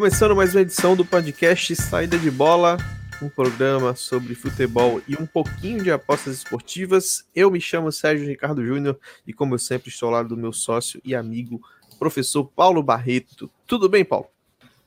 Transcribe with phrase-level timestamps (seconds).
[0.00, 2.78] Começando mais uma edição do podcast Saída de Bola,
[3.22, 7.28] um programa sobre futebol e um pouquinho de apostas esportivas.
[7.36, 10.54] Eu me chamo Sérgio Ricardo Júnior e, como eu sempre, estou ao lado do meu
[10.54, 11.60] sócio e amigo,
[11.98, 13.50] professor Paulo Barreto.
[13.66, 14.28] Tudo bem, Paulo?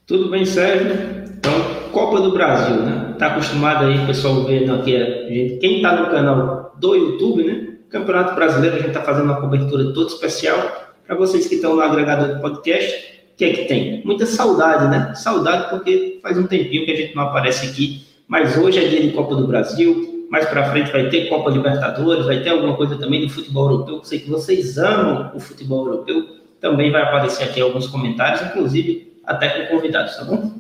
[0.08, 0.92] Tudo bem, Sérgio.
[1.38, 1.54] Então,
[1.92, 3.16] Copa do Brasil, né?
[3.20, 7.78] Tá acostumado aí, pessoal, vendo aqui, a gente, quem tá no canal do YouTube, né?
[7.88, 10.95] Campeonato Brasileiro, a gente tá fazendo uma cobertura toda especial.
[11.06, 14.02] Para vocês que estão no agregador do podcast, o que é que tem?
[14.05, 15.14] Muita saudade, né?
[15.16, 19.02] Saudade porque faz um tempinho que a gente não aparece aqui, mas hoje é dia
[19.02, 22.96] de Copa do Brasil, mais para frente vai ter Copa Libertadores, vai ter alguma coisa
[22.98, 26.28] também do futebol europeu, eu sei que vocês amam o futebol europeu,
[26.62, 30.54] também vai aparecer aqui alguns comentários, inclusive até com convidados, tá bom?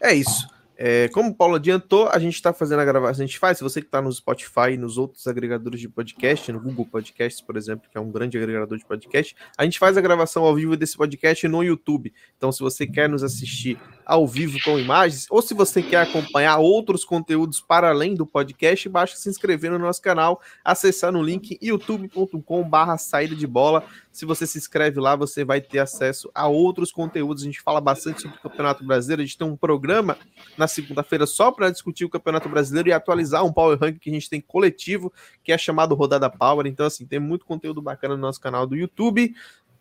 [0.00, 0.46] É isso.
[0.76, 3.24] É, como o Paulo adiantou, a gente está fazendo a gravação.
[3.24, 6.50] A gente faz, se você que está no Spotify e nos outros agregadores de podcast,
[6.52, 9.96] no Google Podcasts, por exemplo, que é um grande agregador de podcast, a gente faz
[9.96, 12.12] a gravação ao vivo desse podcast no YouTube.
[12.36, 16.58] Então, se você quer nos assistir ao vivo com imagens, ou se você quer acompanhar
[16.58, 21.58] outros conteúdos para além do podcast, basta se inscrever no nosso canal, acessar no link
[21.60, 23.84] youtube.com/barra saída de bola.
[24.12, 27.42] Se você se inscreve lá, você vai ter acesso a outros conteúdos.
[27.42, 29.22] A gente fala bastante sobre o Campeonato Brasileiro.
[29.22, 30.16] A gente tem um programa
[30.56, 34.12] na segunda-feira só para discutir o Campeonato Brasileiro e atualizar um Power Rank que a
[34.12, 36.66] gente tem coletivo, que é chamado Rodada Power.
[36.66, 39.34] Então, assim, tem muito conteúdo bacana no nosso canal do YouTube.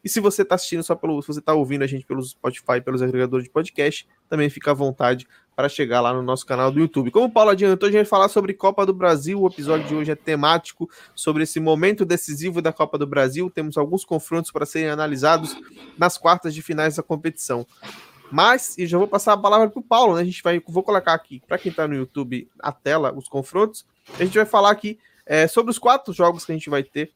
[0.03, 1.21] E se você está assistindo só pelo.
[1.21, 4.73] Se você está ouvindo a gente pelo Spotify, pelos agregadores de podcast, também fica à
[4.73, 7.11] vontade para chegar lá no nosso canal do YouTube.
[7.11, 9.39] Como o Paulo adiantou, a gente vai falar sobre Copa do Brasil.
[9.41, 13.49] O episódio de hoje é temático sobre esse momento decisivo da Copa do Brasil.
[13.49, 15.55] Temos alguns confrontos para serem analisados
[15.97, 17.65] nas quartas de finais da competição.
[18.31, 20.21] Mas, e já vou passar a palavra para o Paulo, né?
[20.21, 23.85] A gente vai, vou colocar aqui, para quem está no YouTube, a tela, os confrontos.
[24.19, 27.11] A gente vai falar aqui é, sobre os quatro jogos que a gente vai ter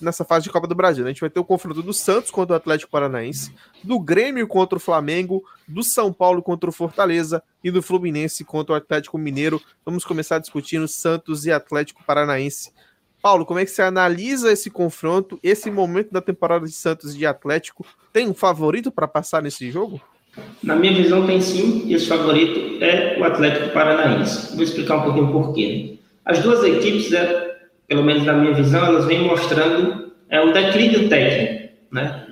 [0.00, 1.04] nessa fase de Copa do Brasil.
[1.04, 4.76] A gente vai ter o confronto do Santos contra o Atlético Paranaense, do Grêmio contra
[4.76, 9.60] o Flamengo, do São Paulo contra o Fortaleza e do Fluminense contra o Atlético Mineiro.
[9.84, 12.72] Vamos começar discutindo Santos e Atlético Paranaense.
[13.22, 17.18] Paulo, como é que você analisa esse confronto, esse momento da temporada de Santos e
[17.18, 17.86] de Atlético?
[18.12, 20.00] Tem um favorito para passar nesse jogo?
[20.62, 24.54] Na minha visão, tem sim, e esse favorito é o Atlético Paranaense.
[24.54, 25.98] Vou explicar um pouquinho por quê.
[26.24, 27.51] As duas equipes é,
[27.86, 31.72] pelo menos na minha visão, elas vêm mostrando é, um declínio técnico.
[31.90, 32.26] Né?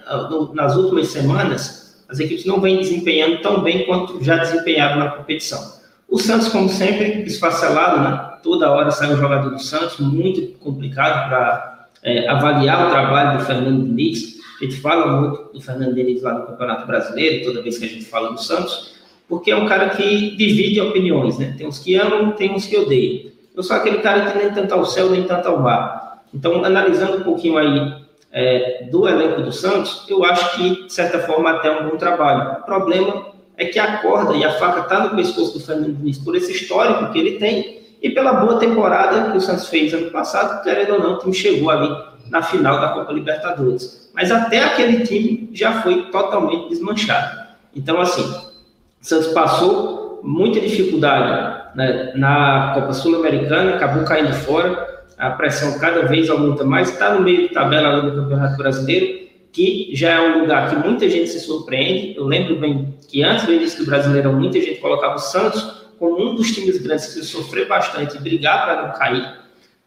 [0.54, 5.80] Nas últimas semanas, as equipes não vêm desempenhando tão bem quanto já desempenharam na competição.
[6.08, 8.30] O Santos, como sempre, esfacelado, né?
[8.42, 13.44] toda hora sai um jogador do Santos, muito complicado para é, avaliar o trabalho do
[13.44, 14.40] Fernando Diniz.
[14.60, 17.88] A gente fala muito do Fernando Diniz lá no Campeonato Brasileiro, toda vez que a
[17.88, 18.94] gente fala do Santos,
[19.28, 21.54] porque é um cara que divide opiniões, né?
[21.56, 23.30] Tem uns que amam, tem uns que odeiam.
[23.54, 26.22] Eu sou aquele cara que nem tanto ao céu, nem tanto ao mar.
[26.32, 28.00] Então, analisando um pouquinho aí
[28.32, 31.96] é, do elenco do Santos, eu acho que, de certa forma, até é um bom
[31.96, 32.60] trabalho.
[32.60, 36.18] O problema é que a corda e a faca está no pescoço do Fernando Diniz
[36.18, 40.10] por esse histórico que ele tem e pela boa temporada que o Santos fez ano
[40.10, 41.94] passado, querendo ou não, o time chegou ali
[42.30, 44.10] na final da Copa Libertadores.
[44.14, 47.40] Mas até aquele time já foi totalmente desmanchado.
[47.74, 55.31] Então, assim, o Santos passou muita dificuldade né, na Copa Sul-Americana, acabou caindo fora, a
[55.31, 59.20] pressão cada vez aumenta mais, está no meio de tabela do Campeonato Brasileiro,
[59.53, 62.16] que já é um lugar que muita gente se surpreende.
[62.16, 66.30] Eu lembro bem que antes do início do Brasileirão, muita gente colocava o Santos como
[66.30, 69.41] um dos times grandes que sofreu bastante e brigar para não cair.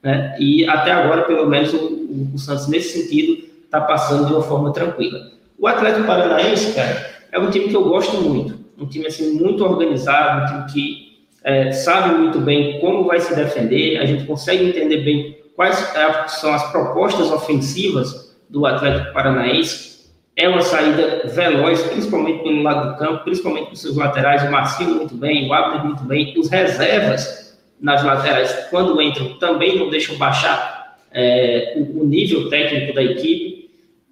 [0.03, 0.35] Né?
[0.37, 4.71] E até agora, pelo menos, o, o Santos, nesse sentido, está passando de uma forma
[4.71, 5.31] tranquila.
[5.57, 8.59] O Atlético Paranaense, cara, é um time que eu gosto muito.
[8.77, 11.12] Um time assim, muito organizado, um time que
[11.43, 16.27] é, sabe muito bem como vai se defender, a gente consegue entender bem quais é,
[16.27, 19.93] são as propostas ofensivas do Atlético Paranaense.
[20.35, 24.95] É uma saída veloz, principalmente pelo lado do campo, principalmente com seus laterais, o Marcinho
[24.95, 30.15] muito bem, o Abner muito bem, os reservas nas laterais, quando entram, também não deixam
[30.15, 33.69] baixar é, o, o, nível técnico da equipe.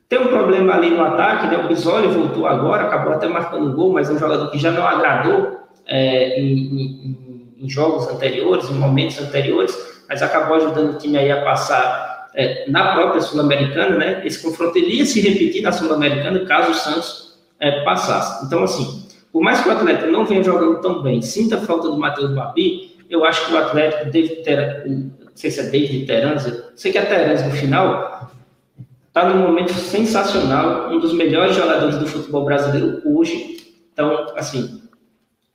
[0.09, 1.57] Tem um problema ali no ataque, né?
[1.57, 4.71] o Bisoli voltou agora, acabou até marcando um gol, mas é um jogador que já
[4.71, 5.60] não agradou
[5.91, 9.77] é, em, em, em, jogos anteriores, em momentos anteriores,
[10.07, 14.21] mas acabou ajudando o time aí a passar é, na própria Sul-Americana, né?
[14.25, 18.45] Esse confronto ele ia se repetir na Sul-Americana caso o Santos é, passasse.
[18.45, 21.89] Então, assim, por mais que o Atlético não venha jogando tão bem, sinta a falta
[21.89, 26.05] do Matheus Babi, eu acho que o Atlético deve ter, não sei se é David
[26.05, 28.31] Teranza, sei que é Teranza no final,
[29.07, 33.57] está num momento sensacional, um dos melhores jogadores do futebol brasileiro hoje.
[33.91, 34.80] Então, assim,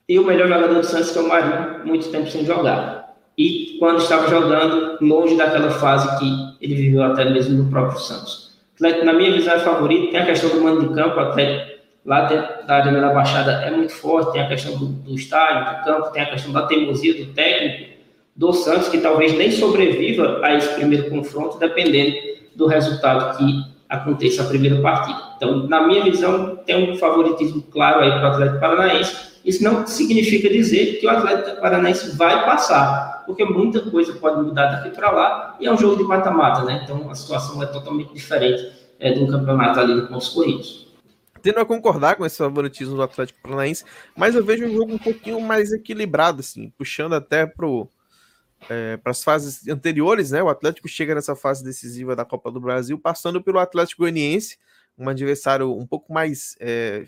[0.07, 3.15] e o melhor jogador do Santos, que é o Marinho, muito tempo sem jogar.
[3.37, 8.57] E quando estava jogando, longe daquela fase que ele viveu até mesmo no próprio Santos.
[8.75, 10.11] Atlético, na minha visão, é favorito.
[10.11, 11.19] Tem a questão do mando de campo.
[11.19, 11.77] Atlético
[12.07, 12.21] lá
[12.65, 16.11] da Arena da Baixada é muito forte, tem a questão do, do estádio, do campo,
[16.11, 17.97] tem a questão da teimosia do técnico
[18.33, 22.15] do Santos, que talvez nem sobreviva a esse primeiro confronto, dependendo
[22.55, 25.19] do resultado que aconteça a primeira partida.
[25.35, 29.36] Então, na minha visão, tem um favoritismo claro aí para o Atlético Paranaense.
[29.47, 34.65] Isso não significa dizer que o Atlético Paranaense vai passar, porque muita coisa pode mudar
[34.65, 36.81] daqui para lá e é um jogo de mata-mata, né?
[36.83, 40.85] Então, a situação é totalmente diferente é, campeonato ali de pontos corridos
[41.41, 43.85] tendo a concordar com esse favoritismo do Atlético Paranaense,
[44.17, 47.49] mas eu vejo um jogo um pouquinho mais equilibrado, assim, puxando até
[48.69, 50.43] é, para as fases anteriores, né?
[50.43, 54.57] O Atlético chega nessa fase decisiva da Copa do Brasil, passando pelo Atlético Goianiense,
[54.97, 57.05] um adversário um pouco mais é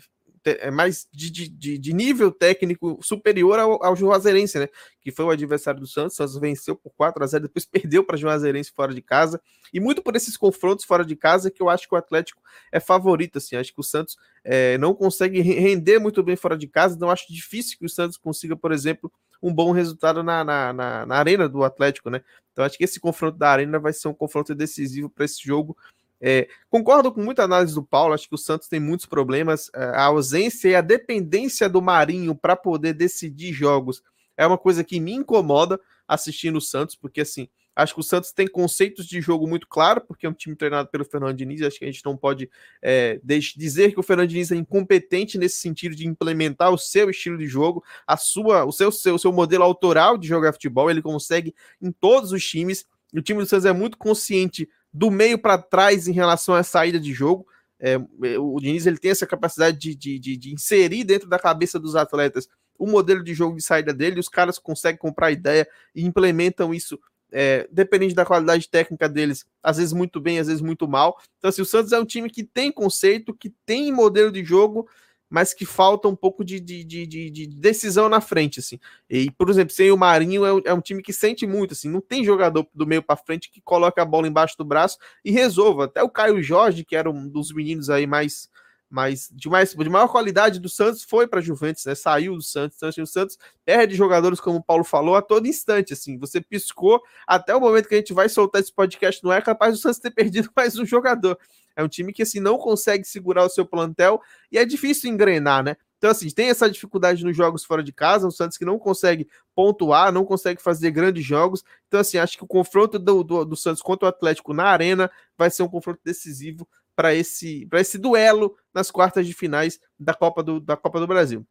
[0.72, 4.68] mais de, de, de, nível técnico superior ao, ao Juazeirense, né?
[5.00, 6.14] Que foi o adversário do Santos.
[6.14, 9.40] O Santos venceu por 4 a 0 depois perdeu para Juazeirense fora de casa.
[9.72, 12.42] E muito por esses confrontos fora de casa que eu acho que o Atlético
[12.72, 13.38] é favorito.
[13.38, 17.10] Assim, acho que o Santos é, não consegue render muito bem fora de casa, então
[17.10, 19.12] acho difícil que o Santos consiga, por exemplo,
[19.42, 22.22] um bom resultado na, na, na, na arena do Atlético, né?
[22.52, 25.76] Então acho que esse confronto da arena vai ser um confronto decisivo para esse jogo.
[26.20, 29.70] É, concordo com muita análise do Paulo, acho que o Santos tem muitos problemas.
[29.74, 34.02] É, a ausência e a dependência do Marinho para poder decidir jogos
[34.36, 38.32] é uma coisa que me incomoda assistindo o Santos, porque assim, acho que o Santos
[38.32, 41.62] tem conceitos de jogo muito claro, porque é um time treinado pelo Fernando Diniz.
[41.62, 42.50] Acho que a gente não pode
[42.82, 43.20] é,
[43.56, 47.46] dizer que o Fernando Diniz é incompetente nesse sentido de implementar o seu estilo de
[47.46, 50.90] jogo, a sua, o seu, seu, seu modelo autoral de jogar futebol.
[50.90, 52.86] Ele consegue em todos os times.
[53.14, 56.98] O time do Santos é muito consciente do meio para trás em relação à saída
[56.98, 57.46] de jogo.
[57.78, 57.96] É,
[58.38, 61.96] o Diniz ele tem essa capacidade de, de, de, de, inserir dentro da cabeça dos
[61.96, 62.46] atletas
[62.80, 66.98] o modelo de jogo de saída dele, os caras conseguem comprar ideia e implementam isso,
[67.30, 71.18] é, dependendo da qualidade técnica deles, às vezes muito bem, às vezes muito mal.
[71.36, 74.88] Então, assim, o Santos é um time que tem conceito, que tem modelo de jogo,
[75.30, 78.80] mas que falta um pouco de, de, de, de, decisão na frente, assim.
[79.08, 81.88] E, por exemplo, sem o Marinho é um, é um time que sente muito, assim,
[81.88, 85.30] não tem jogador do meio para frente que coloca a bola embaixo do braço e
[85.30, 85.84] resolva.
[85.84, 88.50] Até o Caio Jorge, que era um dos meninos aí mais
[88.90, 91.94] mais de, mais, de maior qualidade do Santos foi para Juventus, né?
[91.94, 92.76] Saiu do Santos.
[92.98, 95.92] O Santos perde jogadores, como o Paulo falou, a todo instante.
[95.92, 99.40] Assim, você piscou até o momento que a gente vai soltar esse podcast, não é
[99.40, 101.38] capaz do Santos ter perdido mais um jogador.
[101.80, 105.64] É um time que assim não consegue segurar o seu plantel e é difícil engrenar,
[105.64, 105.76] né?
[106.00, 109.28] Então, assim, tem essa dificuldade nos jogos fora de casa, o Santos que não consegue
[109.54, 111.62] pontuar, não consegue fazer grandes jogos.
[111.88, 115.10] Então, assim, acho que o confronto do, do, do Santos contra o Atlético na Arena
[115.36, 116.66] vai ser um confronto decisivo
[116.96, 121.46] para esse, esse duelo nas quartas de finais da Copa do, da Copa do Brasil.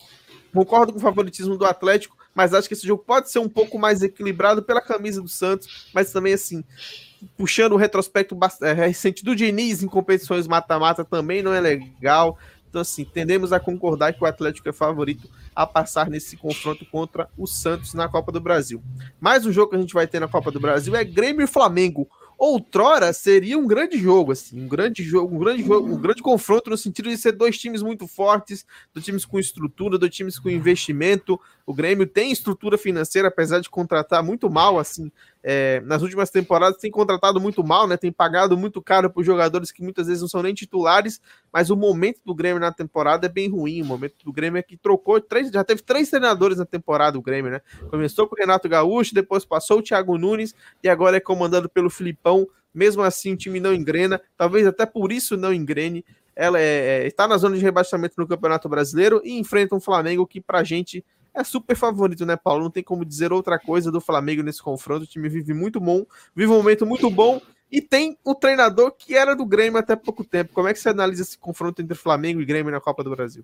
[0.51, 3.77] Concordo com o favoritismo do Atlético, mas acho que esse jogo pode ser um pouco
[3.77, 6.63] mais equilibrado pela camisa do Santos, mas também assim,
[7.37, 12.37] puxando o retrospecto é, recente do Diniz em competições mata-mata também não é legal.
[12.69, 17.27] Então, assim, tendemos a concordar que o Atlético é favorito a passar nesse confronto contra
[17.37, 18.81] o Santos na Copa do Brasil.
[19.19, 21.47] Mais um jogo que a gente vai ter na Copa do Brasil é Grêmio e
[21.47, 22.07] Flamengo
[22.39, 26.69] outrora seria um grande jogo, assim, um grande jogo, um grande jogo, um grande confronto
[26.69, 30.49] no sentido de ser dois times muito fortes, dois times com estrutura, dois times com
[30.49, 31.37] investimento.
[31.65, 35.11] O Grêmio tem estrutura financeira, apesar de contratar muito mal, assim,
[35.41, 37.95] é, nas últimas temporadas tem contratado muito mal, né?
[37.95, 41.77] Tem pagado muito caro por jogadores que muitas vezes não são nem titulares, mas o
[41.77, 43.81] momento do Grêmio na temporada é bem ruim.
[43.81, 47.21] O momento do Grêmio é que trocou três, já teve três treinadores na temporada o
[47.21, 47.61] Grêmio, né?
[47.89, 50.53] Começou com o Renato Gaúcho, depois passou o Thiago Nunes
[50.83, 52.47] e agora é comandado pelo Filipão.
[52.73, 56.05] Mesmo assim, o time não engrena, talvez até por isso não engrene.
[56.35, 60.25] Ela é, é, está na zona de rebaixamento no Campeonato Brasileiro e enfrenta um Flamengo
[60.27, 61.03] que, pra gente,
[61.41, 62.63] é super favorito, né, Paulo?
[62.63, 65.03] Não tem como dizer outra coisa do Flamengo nesse confronto.
[65.03, 66.05] O time vive muito bom,
[66.35, 67.41] vive um momento muito bom
[67.71, 70.51] e tem o treinador que era do Grêmio até pouco tempo.
[70.53, 73.43] Como é que você analisa esse confronto entre Flamengo e Grêmio na Copa do Brasil?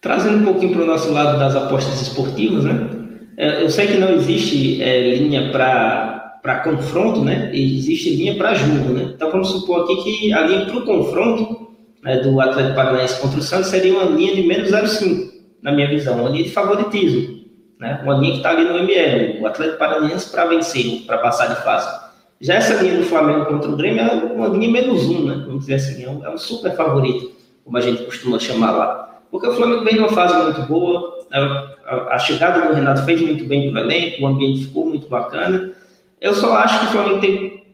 [0.00, 2.90] Trazendo um pouquinho para o nosso lado das apostas esportivas, né?
[3.36, 7.50] É, eu sei que não existe é, linha para confronto, né?
[7.54, 9.12] Existe linha para jogo, né?
[9.14, 13.40] Então vamos supor aqui que a linha para o confronto né, do Atlético Paranaense contra
[13.40, 15.33] o Santos seria uma linha de menos 0,5
[15.64, 17.42] na minha visão, uma linha de favoritismo,
[17.80, 17.98] né?
[18.04, 21.64] uma linha que está ali no ML, o Atlético Paranaense para vencer, para passar de
[21.64, 22.04] fase.
[22.38, 25.42] Já essa linha do Flamengo contra o Grêmio é uma linha menos um, né?
[25.46, 27.32] vamos dizer assim, é um, é um super favorito,
[27.64, 29.20] como a gente costuma chamar lá.
[29.30, 33.44] Porque o Flamengo vem numa fase muito boa, a, a chegada do Renato fez muito
[33.46, 35.72] bem para o elenco, o ambiente ficou muito bacana.
[36.20, 37.64] Eu só acho que o Flamengo tem que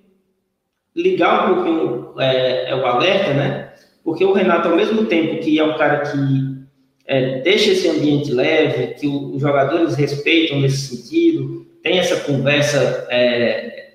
[0.94, 3.72] ligar um pouquinho é, é o alerta, né?
[4.04, 6.49] Porque o Renato, ao mesmo tempo que é um cara que
[7.10, 13.04] é, deixa esse ambiente leve, que o, os jogadores respeitam nesse sentido, tem essa conversa,
[13.10, 13.94] é,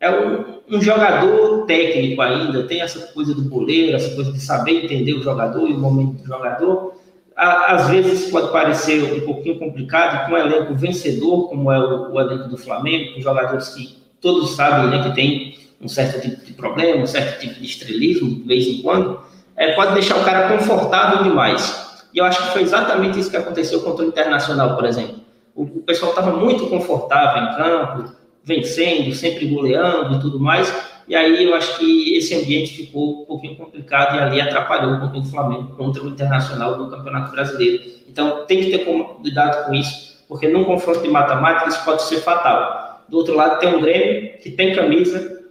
[0.00, 4.82] é um, um jogador técnico ainda, tem essa coisa do goleiro, essa coisa de saber
[4.82, 6.94] entender o jogador e o momento do jogador.
[7.36, 12.20] Às vezes pode parecer um pouquinho complicado com um elenco vencedor, como é o, o
[12.20, 16.54] elenco do Flamengo, com jogadores que todos sabem né, que tem um certo tipo de
[16.54, 19.20] problema, um certo tipo de estrelismo, de vez em quando,
[19.54, 21.84] é, pode deixar o cara confortável demais.
[22.14, 25.16] E eu acho que foi exatamente isso que aconteceu contra o Internacional, por exemplo.
[25.52, 28.12] O, o pessoal estava muito confortável em campo,
[28.44, 30.72] vencendo, sempre goleando e tudo mais.
[31.08, 35.00] E aí eu acho que esse ambiente ficou um pouquinho complicado e ali atrapalhou um
[35.00, 37.82] pouquinho o Flamengo contra o Internacional do Campeonato Brasileiro.
[38.08, 42.18] Então tem que ter cuidado com isso, porque num confronto de matemática isso pode ser
[42.18, 43.04] fatal.
[43.08, 45.42] Do outro lado tem um Grêmio que tem camisa,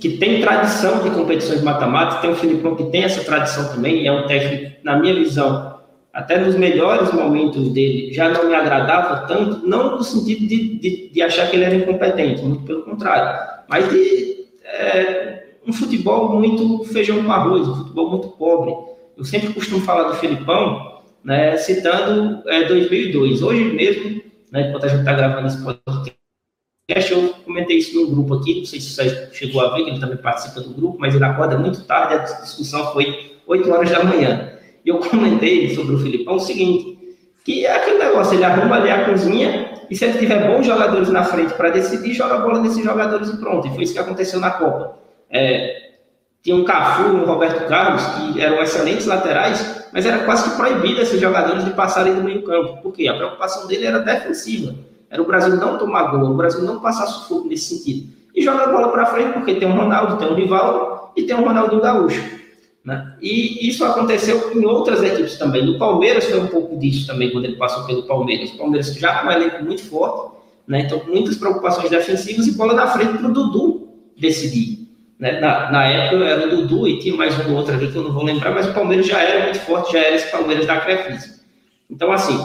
[0.00, 4.10] que tem tradição de competições matemáticas, tem o Filipão que tem essa tradição também, é
[4.10, 5.71] um técnico, na minha visão,
[6.12, 11.08] até nos melhores momentos dele, já não me agradava tanto, não no sentido de, de,
[11.08, 16.84] de achar que ele era incompetente, muito pelo contrário, mas de é, um futebol muito
[16.84, 18.74] feijão com arroz, um futebol muito pobre.
[19.16, 23.42] Eu sempre costumo falar do Felipão, né, citando é, 2002.
[23.42, 26.12] Hoje mesmo, né, enquanto a gente está gravando esse podcast,
[27.10, 30.00] eu comentei isso no grupo aqui, não sei se você chegou a ver, que ele
[30.00, 34.04] também participa do grupo, mas ele acorda muito tarde, a discussão foi 8 horas da
[34.04, 34.52] manhã.
[34.84, 36.98] E eu comentei sobre o Filipão o seguinte,
[37.44, 41.08] que é aquele negócio, ele arruma ali a cozinha e se ele tiver bons jogadores
[41.10, 43.68] na frente para decidir, joga a bola nesses jogadores e pronto.
[43.68, 44.96] E foi isso que aconteceu na Copa.
[45.28, 45.90] É,
[46.42, 51.00] tinha um Cafu um Roberto Carlos, que eram excelentes laterais, mas era quase que proibido
[51.00, 52.82] esses jogadores de passarem do meio campo.
[52.82, 53.06] Por quê?
[53.06, 54.74] A preocupação dele era defensiva.
[55.10, 58.12] Era o Brasil não tomar gol, o Brasil não passar sufoco nesse sentido.
[58.34, 61.36] E joga a bola para frente porque tem um Ronaldo, tem um Rivaldo e tem
[61.36, 62.41] um Ronaldinho Gaúcho.
[62.84, 63.14] Né?
[63.20, 65.64] E isso aconteceu em outras equipes também.
[65.64, 68.50] No Palmeiras foi um pouco disso também, quando ele passou pelo Palmeiras.
[68.50, 70.36] O Palmeiras já com um elenco muito forte,
[70.66, 70.80] né?
[70.80, 74.88] então muitas preocupações defensivas e bola na frente para o Dudu decidir.
[75.18, 75.38] Né?
[75.38, 78.12] Na, na, época era o Dudu e tinha mais um outro ali que eu não
[78.12, 81.40] vou lembrar, mas o Palmeiras já era muito forte, já era esse Palmeiras da Crefisa.
[81.88, 82.36] Então, assim,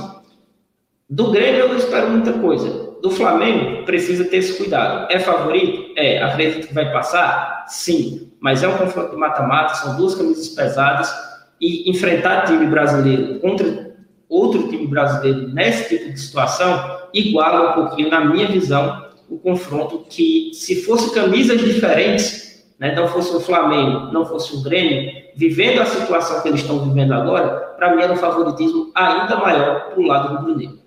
[1.09, 2.86] do Grêmio eu não espero muita coisa.
[3.01, 5.11] Do Flamengo, precisa ter esse cuidado.
[5.11, 5.93] É favorito?
[5.95, 6.21] É.
[6.21, 7.65] Acredito que vai passar?
[7.67, 11.11] Sim mas é um confronto de mata-mata, são duas camisas pesadas,
[11.59, 13.95] e enfrentar time brasileiro contra
[14.29, 20.05] outro time brasileiro nesse tipo de situação iguala um pouquinho, na minha visão, o confronto
[20.09, 25.81] que, se fosse camisas diferentes, né, não fosse o Flamengo, não fosse o Grêmio, vivendo
[25.81, 29.99] a situação que eles estão vivendo agora, para mim era um favoritismo ainda maior para
[29.99, 30.79] o lado do Bruno.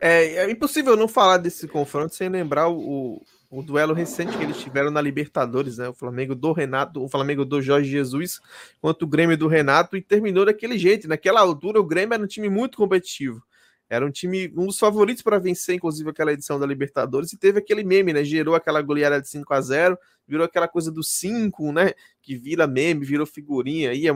[0.00, 4.58] É, é impossível não falar desse confronto sem lembrar o, o duelo recente que eles
[4.58, 5.88] tiveram na Libertadores, né?
[5.88, 8.40] O Flamengo do Renato, o Flamengo do Jorge Jesus
[8.80, 11.08] contra o Grêmio do Renato e terminou daquele jeito.
[11.08, 13.42] Naquela altura, o Grêmio era um time muito competitivo.
[13.88, 17.58] Era um time, um dos favoritos para vencer, inclusive, aquela edição da Libertadores, e teve
[17.58, 18.24] aquele meme, né?
[18.24, 21.92] Gerou aquela goleada de 5 a 0 virou aquela coisa do 5, né?
[22.22, 24.06] Que vira meme, virou figurinha aí.
[24.06, 24.10] É,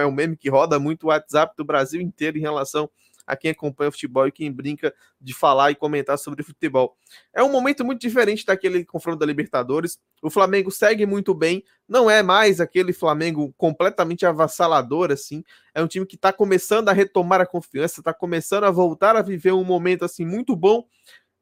[0.00, 2.88] é um meme que roda muito o WhatsApp do Brasil inteiro em relação
[3.26, 6.96] a quem acompanha o futebol e quem brinca de falar e comentar sobre futebol.
[7.32, 9.98] É um momento muito diferente daquele confronto da Libertadores.
[10.22, 15.42] O Flamengo segue muito bem, não é mais aquele Flamengo completamente avassalador assim.
[15.74, 19.22] É um time que está começando a retomar a confiança, está começando a voltar a
[19.22, 20.86] viver um momento assim muito bom.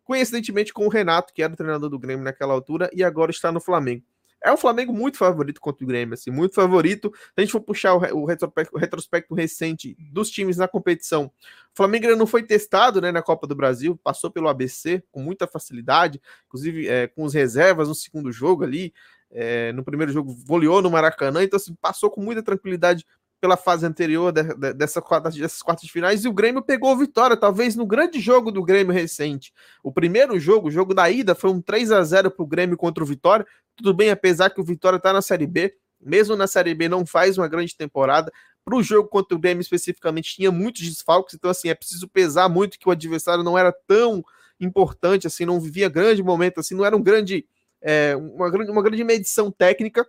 [0.05, 3.53] Coincidentemente com o Renato, que era o treinador do Grêmio naquela altura e agora está
[3.53, 4.05] no Flamengo
[4.45, 7.13] é o Flamengo muito favorito contra o Grêmio, assim, muito favorito.
[7.15, 11.77] Se a gente for puxar o, retrospecto, o retrospecto, recente dos times na competição, o
[11.77, 16.21] Flamengo não foi testado né, na Copa do Brasil, passou pelo ABC com muita facilidade,
[16.47, 18.93] inclusive é, com os reservas no segundo jogo ali.
[19.35, 23.07] É, no primeiro jogo goleou no Maracanã, então assim, passou com muita tranquilidade
[23.43, 25.01] pela fase anterior de, de, dessa
[25.35, 28.95] dessas quartas de finais e o Grêmio pegou vitória, talvez no grande jogo do Grêmio
[28.95, 29.53] recente.
[29.83, 32.77] O primeiro jogo, o jogo da ida, foi um 3 a 0 para o Grêmio
[32.77, 33.45] contra o Vitória.
[33.75, 37.05] Tudo bem, apesar que o Vitória está na Série B, mesmo na Série B não
[37.05, 38.33] faz uma grande temporada.
[38.65, 42.49] Para o jogo contra o Grêmio especificamente, tinha muitos desfalques, então assim, é preciso pesar
[42.49, 44.25] muito que o adversário não era tão
[44.61, 47.45] importante, assim, não vivia grande momento, assim, não era um grande,
[47.81, 50.07] é, uma, uma grande medição técnica,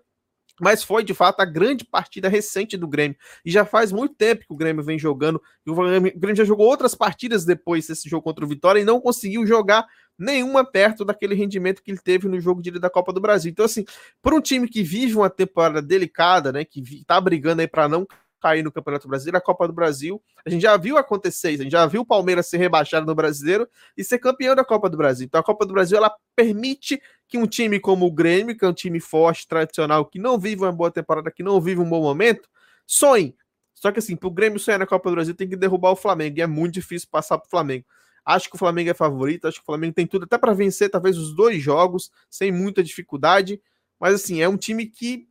[0.62, 3.18] mas foi de fato a grande partida recente do Grêmio.
[3.44, 5.42] E já faz muito tempo que o Grêmio vem jogando.
[5.68, 9.46] O Grêmio já jogou outras partidas depois desse jogo contra o Vitória e não conseguiu
[9.46, 9.86] jogar
[10.18, 13.52] nenhuma perto daquele rendimento que ele teve no jogo de da Copa do Brasil.
[13.52, 13.84] Então, assim,
[14.22, 18.08] por um time que vive uma temporada delicada, né, que tá brigando aí para não
[18.40, 21.64] cair no Campeonato Brasileiro, a Copa do Brasil, a gente já viu acontecer isso, a
[21.64, 23.68] gente já viu o Palmeiras ser rebaixado no Brasileiro
[23.98, 25.26] e ser campeão da Copa do Brasil.
[25.26, 27.02] Então, a Copa do Brasil ela permite
[27.34, 30.62] que um time como o Grêmio, que é um time forte, tradicional, que não vive
[30.62, 32.48] uma boa temporada, que não vive um bom momento,
[32.86, 33.36] sonhe.
[33.74, 35.96] Só que assim, para o Grêmio sonhar na Copa do Brasil, tem que derrubar o
[35.96, 37.86] Flamengo, e é muito difícil passar para o Flamengo.
[38.24, 40.92] Acho que o Flamengo é favorito, acho que o Flamengo tem tudo até para vencer
[40.92, 43.60] talvez os dois jogos sem muita dificuldade,
[44.00, 45.28] Mas assim, é um time que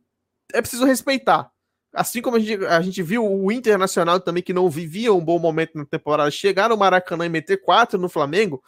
[0.53, 1.49] é preciso respeitar.
[1.93, 5.39] Assim como a gente, a gente viu o Internacional também, que não vivia um bom
[5.39, 8.61] momento na temporada, chegar no Maracanã e meter quatro no Flamengo,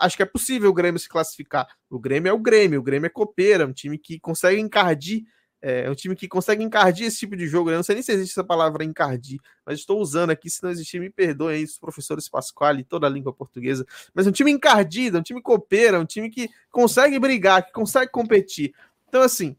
[0.00, 1.68] acho que é possível o Grêmio se classificar.
[1.88, 5.24] O Grêmio é o Grêmio, o Grêmio é copeira, um time que consegue encardir
[5.62, 7.68] é um time que consegue encardir esse tipo de jogo.
[7.68, 7.74] Né?
[7.74, 10.48] Eu não sei nem se existe essa palavra encardir, mas estou usando aqui.
[10.48, 13.84] Se não existir, me perdoem os professores Pasquale, toda a língua portuguesa.
[14.14, 17.72] Mas é um time encardido, é um time copeira, um time que consegue brigar, que
[17.72, 18.72] consegue competir.
[19.08, 19.54] Então, assim,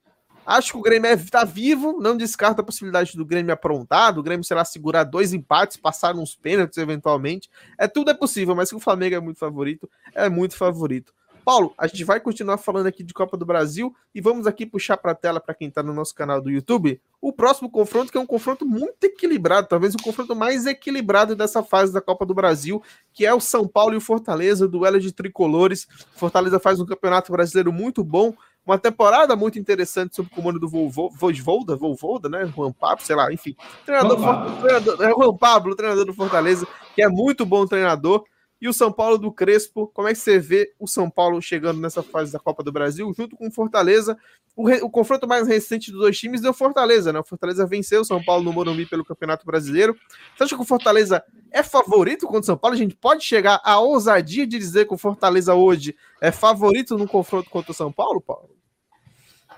[0.46, 2.00] acho que o Grêmio está é, vivo.
[2.02, 6.16] Não descarta a possibilidade do Grêmio aprontar, do Grêmio, sei lá, segurar dois empates, passar
[6.16, 7.50] uns pênaltis eventualmente.
[7.78, 11.14] É tudo é possível, mas que o Flamengo é muito favorito, é muito favorito.
[11.44, 14.98] Paulo, a gente vai continuar falando aqui de Copa do Brasil e vamos aqui puxar
[14.98, 18.18] para a tela para quem está no nosso canal do YouTube o próximo confronto, que
[18.18, 22.34] é um confronto muito equilibrado, talvez o confronto mais equilibrado dessa fase da Copa do
[22.34, 22.82] Brasil,
[23.14, 25.88] que é o São Paulo e o Fortaleza, duelo de tricolores.
[26.16, 28.34] Fortaleza faz um campeonato brasileiro muito bom,
[28.66, 32.46] uma temporada muito interessante sob o comando do Vojvolda, Volvolda, né?
[32.56, 33.56] Juan Pablo, sei lá, enfim.
[33.86, 34.18] Treinador,
[34.62, 38.24] treinador, é Juan Pablo, treinador do Fortaleza, que é muito bom treinador.
[38.62, 41.82] E o São Paulo do Crespo, como é que você vê o São Paulo chegando
[41.82, 44.16] nessa fase da Copa do Brasil, junto com o Fortaleza?
[44.56, 47.20] O, re, o confronto mais recente dos dois times deu Fortaleza, né?
[47.20, 49.96] O Fortaleza venceu o São Paulo no Morumbi pelo Campeonato Brasileiro.
[50.36, 52.76] Você acha que o Fortaleza é favorito contra o São Paulo?
[52.76, 57.08] A gente pode chegar à ousadia de dizer que o Fortaleza hoje é favorito no
[57.08, 58.50] confronto contra o São Paulo, Paulo?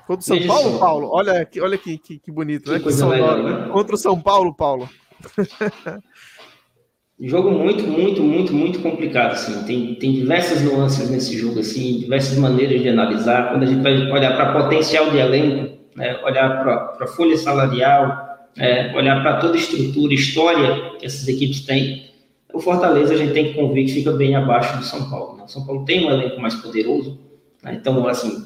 [0.07, 0.47] Contra o São Isso.
[0.47, 1.09] Paulo, Paulo?
[1.11, 2.79] Olha, olha que, que, que bonito, que né?
[2.79, 3.69] Coisa legal, né?
[3.71, 4.89] Contra o São Paulo, Paulo.
[7.19, 9.63] jogo muito, muito, muito, muito complicado, assim.
[9.63, 13.51] Tem, tem diversas nuances nesse jogo, assim, diversas maneiras de analisar.
[13.51, 18.22] Quando a gente vai olhar para potencial de elenco, né, olhar para a folha salarial,
[18.57, 22.11] é, olhar para toda a estrutura, história que essas equipes têm,
[22.53, 25.37] o Fortaleza a gente tem que convir que fica bem abaixo do São Paulo.
[25.37, 25.43] Né?
[25.45, 27.19] O São Paulo tem um elenco mais poderoso,
[27.63, 27.77] né?
[27.79, 28.45] então, assim,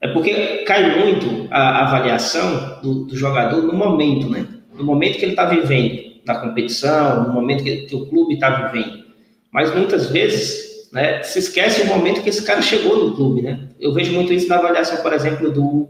[0.00, 4.46] é porque cai muito a avaliação do, do jogador no momento, né?
[4.74, 8.50] No momento que ele está vivendo na competição, no momento que, que o clube está
[8.50, 9.04] vivendo.
[9.52, 13.42] Mas muitas vezes né, se esquece o momento que esse cara chegou no clube.
[13.42, 13.68] Né?
[13.80, 15.88] Eu vejo muito isso na avaliação, por exemplo, do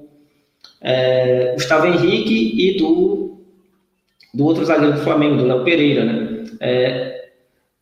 [0.81, 3.32] é, Gustavo Henrique e do,
[4.33, 6.05] do outro zagueiro do Flamengo, do Léo Pereira.
[6.05, 6.45] Né?
[6.61, 7.31] É,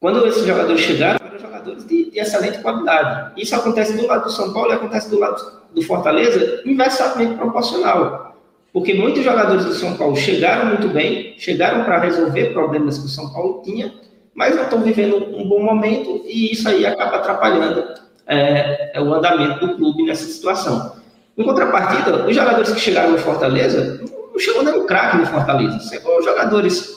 [0.00, 3.32] quando esses jogadores chegaram, eram jogadores de, de, excelente qualidade.
[3.40, 8.36] Isso acontece do lado do São Paulo e acontece do lado do Fortaleza inversamente proporcional.
[8.72, 13.08] Porque muitos jogadores do São Paulo chegaram muito bem, chegaram para resolver problemas que o
[13.08, 13.92] São Paulo tinha,
[14.34, 17.84] mas não estão vivendo um bom momento e isso aí acaba atrapalhando
[18.26, 20.96] é, é, o andamento do clube nessa situação.
[21.36, 25.78] Em contrapartida, os jogadores que chegaram no Fortaleza não chegou nem um craque no Fortaleza,
[25.88, 26.96] chegou jogadores,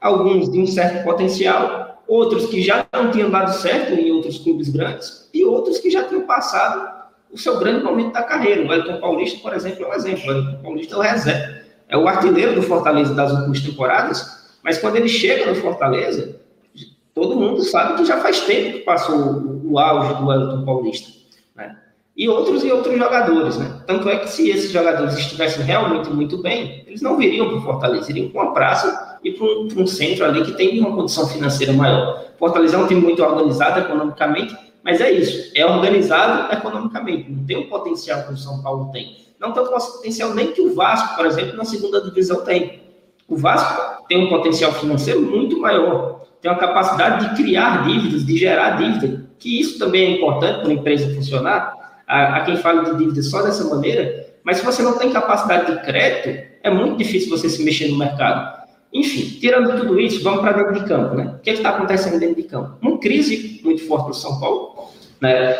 [0.00, 4.68] alguns de um certo potencial, outros que já não tinham dado certo em outros clubes
[4.68, 8.62] grandes e outros que já tinham passado o seu grande momento da carreira.
[8.62, 10.24] O Wellington Paulista, por exemplo, é um exemplo.
[10.24, 14.78] O Wellington Paulista é o reserva, é o artilheiro do Fortaleza das últimas temporadas, mas
[14.78, 16.40] quando ele chega no Fortaleza,
[17.14, 21.21] todo mundo sabe que já faz tempo que passou o, auge do Wellington Paulista.
[22.16, 23.56] E outros e outros jogadores.
[23.56, 23.82] Né?
[23.86, 27.62] Tanto é que se esses jogadores estivessem realmente muito bem, eles não viriam para o
[27.62, 31.26] Fortaleza, iriam para uma praça e para um, um, centro ali que tem uma condição
[31.26, 32.24] financeira maior.
[32.38, 37.56] Fortaleza é um time muito organizado economicamente, mas é isso, é organizado economicamente, não tem
[37.56, 39.22] o potencial que o São Paulo tem.
[39.42, 42.80] Não tem o potencial nem que o Vasco, por exemplo, na segunda divisão tem.
[43.28, 48.36] O Vasco tem um potencial financeiro muito maior, tem uma capacidade de criar dívidas, de
[48.36, 51.81] gerar dívida, que isso também é importante para uma empresa funcionar.
[52.06, 55.72] A, a quem fala de dívida só dessa maneira, mas se você não tem capacidade
[55.72, 58.62] de crédito, é muito difícil você se mexer no mercado.
[58.92, 61.34] Enfim, tirando tudo isso, vamos para dentro de campo, né?
[61.38, 62.76] O que é está acontecendo dentro de campo?
[62.82, 65.54] Uma crise muito forte no São Paulo, né?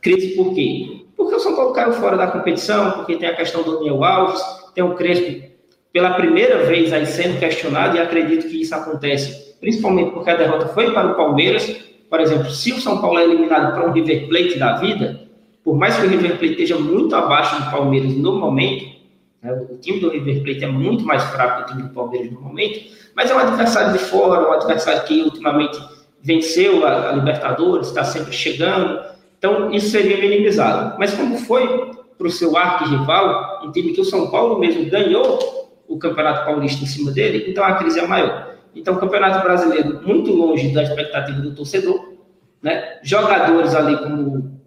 [0.00, 1.04] Crise por quê?
[1.16, 4.40] Porque o São Paulo caiu fora da competição, porque tem a questão do Daniel Alves,
[4.74, 5.48] tem o Crespo
[5.92, 10.68] pela primeira vez aí sendo questionado, e acredito que isso acontece principalmente porque a derrota
[10.68, 11.66] foi para o Palmeiras.
[12.08, 15.27] Por exemplo, se o São Paulo é eliminado para um River Plate da vida,
[15.64, 18.98] por mais que o River Plate esteja muito abaixo do Palmeiras no momento,
[19.42, 19.52] né?
[19.70, 22.40] O time do River Plate é muito mais fraco que o time do Palmeiras no
[22.40, 22.80] momento,
[23.14, 25.78] mas é um adversário de fora, um adversário que ultimamente
[26.20, 29.00] venceu a, a Libertadores, está sempre chegando.
[29.38, 30.96] Então, isso seria minimizado.
[30.98, 35.38] Mas como foi para o seu arqui-rival, um time que o São Paulo mesmo ganhou
[35.86, 38.56] o Campeonato Paulista em cima dele, então a crise é maior.
[38.74, 42.14] Então, o Campeonato Brasileiro, muito longe da expectativa do torcedor,
[42.60, 42.98] né?
[43.02, 44.57] jogadores ali como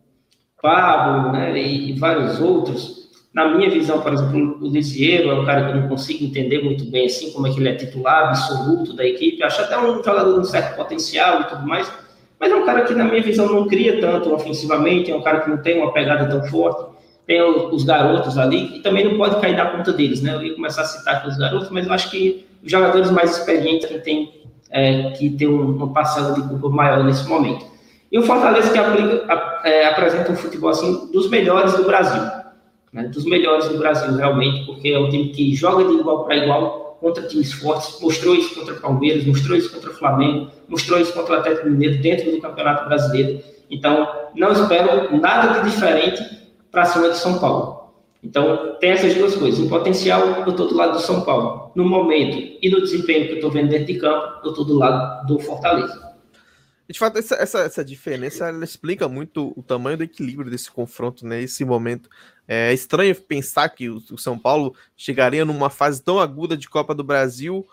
[0.62, 1.58] Pablo né?
[1.60, 3.02] e, e vários outros,
[3.34, 6.63] na minha visão, por exemplo, o Lisieiro é um cara que eu não consigo entender
[6.63, 9.41] muito bem, assim, como é que ele é titular absoluto da equipe.
[9.41, 11.89] Acho até um jogador com certo potencial e tudo mais,
[12.38, 15.41] mas é um cara que, na minha visão, não cria tanto ofensivamente, é um cara
[15.41, 16.91] que não tem uma pegada tão forte.
[17.26, 20.36] tem os garotos ali, e também não pode cair na conta deles, né?
[20.36, 23.38] Eu ia começar a citar aqui os garotos, mas eu acho que os jogadores mais
[23.38, 24.30] experientes tem,
[24.69, 27.71] é, que tem uma parcela de culpa maior nesse momento.
[28.12, 32.21] E o Fortaleza que aplica, é, apresenta um futebol assim, dos melhores do Brasil.
[32.91, 33.04] Né?
[33.04, 36.97] Dos melhores do Brasil, realmente, porque é um time que joga de igual para igual
[37.00, 41.13] contra times fortes, mostrou isso contra o Palmeiras, mostrou isso contra o Flamengo, mostrou isso
[41.13, 43.41] contra o Atlético Mineiro dentro do Campeonato Brasileiro.
[43.71, 46.21] Então, não espero nada de diferente
[46.69, 47.82] para cima de São Paulo.
[48.24, 49.60] Então, tem essas duas coisas.
[49.60, 51.71] Em potencial, eu estou do lado do São Paulo.
[51.74, 54.78] No momento e no desempenho que eu estou vendo dentro de campo, eu estou do
[54.78, 56.11] lado do Fortaleza.
[56.92, 61.26] De fato, essa, essa, essa diferença ela explica muito o tamanho do equilíbrio desse confronto
[61.26, 62.10] nesse né, momento.
[62.48, 66.94] É estranho pensar que o, o São Paulo chegaria numa fase tão aguda de Copa
[66.94, 67.66] do Brasil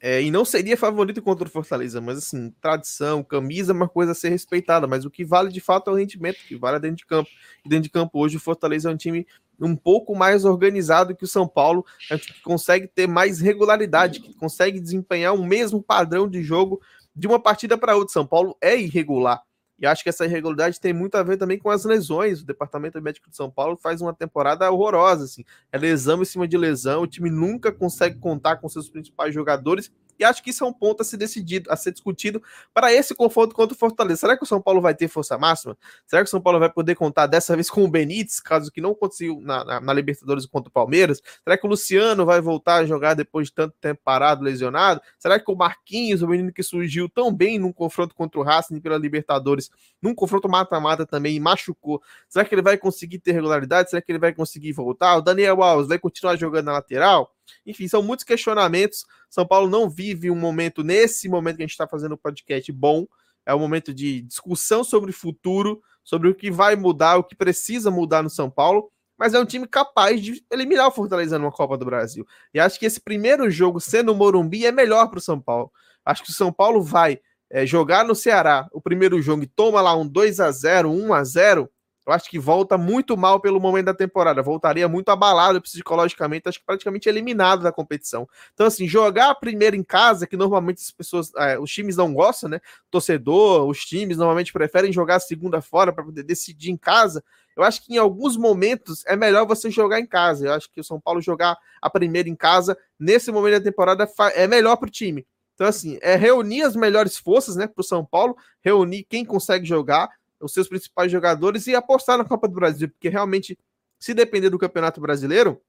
[0.00, 4.12] é, e não seria favorito contra o Fortaleza, mas assim, tradição, camisa é uma coisa
[4.12, 6.98] a ser respeitada, mas o que vale de fato é o rendimento, que vale dentro
[6.98, 7.28] de campo.
[7.64, 9.26] E dentro de campo hoje o Fortaleza é um time
[9.60, 14.20] um pouco mais organizado que o São Paulo, é um que consegue ter mais regularidade,
[14.20, 16.80] que consegue desempenhar o mesmo padrão de jogo
[17.18, 18.12] de uma partida para outra.
[18.12, 19.42] São Paulo é irregular.
[19.78, 22.40] E acho que essa irregularidade tem muito a ver também com as lesões.
[22.40, 25.44] O Departamento Médico de São Paulo faz uma temporada horrorosa, assim.
[25.70, 29.92] É lesão em cima de lesão, o time nunca consegue contar com seus principais jogadores
[30.18, 32.42] e acho que isso é um ponto a ser decidido, a ser discutido
[32.74, 34.20] para esse confronto contra o Fortaleza.
[34.20, 35.76] Será que o São Paulo vai ter força máxima?
[36.06, 38.80] Será que o São Paulo vai poder contar dessa vez com o Benítez, caso que
[38.80, 41.22] não conseguiu na, na, na Libertadores contra o Palmeiras?
[41.44, 45.00] Será que o Luciano vai voltar a jogar depois de tanto tempo parado, lesionado?
[45.18, 48.80] Será que o Marquinhos, o menino que surgiu tão bem num confronto contra o Racing
[48.80, 49.70] pela Libertadores,
[50.02, 52.02] num confronto mata-mata também, machucou?
[52.28, 53.90] Será que ele vai conseguir ter regularidade?
[53.90, 55.16] Será que ele vai conseguir voltar?
[55.16, 57.37] O Daniel Alves vai continuar jogando na lateral?
[57.66, 59.04] Enfim, são muitos questionamentos.
[59.28, 62.70] São Paulo não vive um momento, nesse momento que a gente está fazendo o podcast,
[62.72, 63.06] bom.
[63.44, 67.34] É um momento de discussão sobre o futuro, sobre o que vai mudar, o que
[67.34, 68.90] precisa mudar no São Paulo.
[69.16, 72.26] Mas é um time capaz de eliminar o Fortaleza numa Copa do Brasil.
[72.54, 75.72] E acho que esse primeiro jogo, sendo o Morumbi, é melhor para o São Paulo.
[76.04, 77.18] Acho que o São Paulo vai
[77.50, 81.14] é, jogar no Ceará o primeiro jogo e toma lá um 2 a 0 1
[81.14, 81.70] a 0
[82.08, 86.58] eu acho que volta muito mal pelo momento da temporada, voltaria muito abalado psicologicamente, acho
[86.58, 88.26] que praticamente eliminado da competição.
[88.54, 92.48] Então, assim, jogar primeiro em casa, que normalmente as pessoas, é, os times não gostam,
[92.48, 92.60] né?
[92.90, 97.22] Torcedor, os times normalmente preferem jogar segunda fora para poder decidir em casa.
[97.54, 100.46] Eu acho que em alguns momentos é melhor você jogar em casa.
[100.46, 104.08] Eu acho que o São Paulo jogar a primeira em casa, nesse momento da temporada,
[104.34, 105.26] é melhor para o time.
[105.58, 109.66] Então, assim, é reunir as melhores forças, né, para o São Paulo, reunir quem consegue
[109.66, 110.08] jogar,
[110.40, 113.58] os seus principais jogadores e apostar na Copa do Brasil, porque realmente,
[113.98, 115.60] se depender do Campeonato Brasileiro,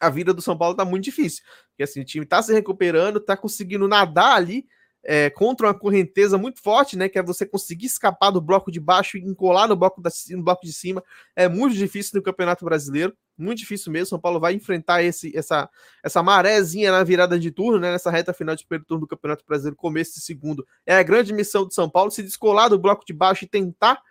[0.00, 1.42] a vida do São Paulo tá muito difícil.
[1.68, 4.66] Porque assim, o time tá se recuperando, tá conseguindo nadar ali
[5.08, 7.08] é, contra uma correnteza muito forte, né?
[7.08, 10.42] Que é você conseguir escapar do bloco de baixo e encolar no bloco, da, no
[10.42, 11.02] bloco de cima.
[11.36, 14.06] É muito difícil no Campeonato Brasileiro, muito difícil mesmo.
[14.06, 15.70] São Paulo vai enfrentar esse, essa,
[16.02, 17.92] essa marézinha na virada de turno, né?
[17.92, 20.66] Nessa reta final de primeiro turno do Campeonato Brasileiro, começo de segundo.
[20.84, 24.02] É a grande missão do São Paulo se descolar do bloco de baixo e tentar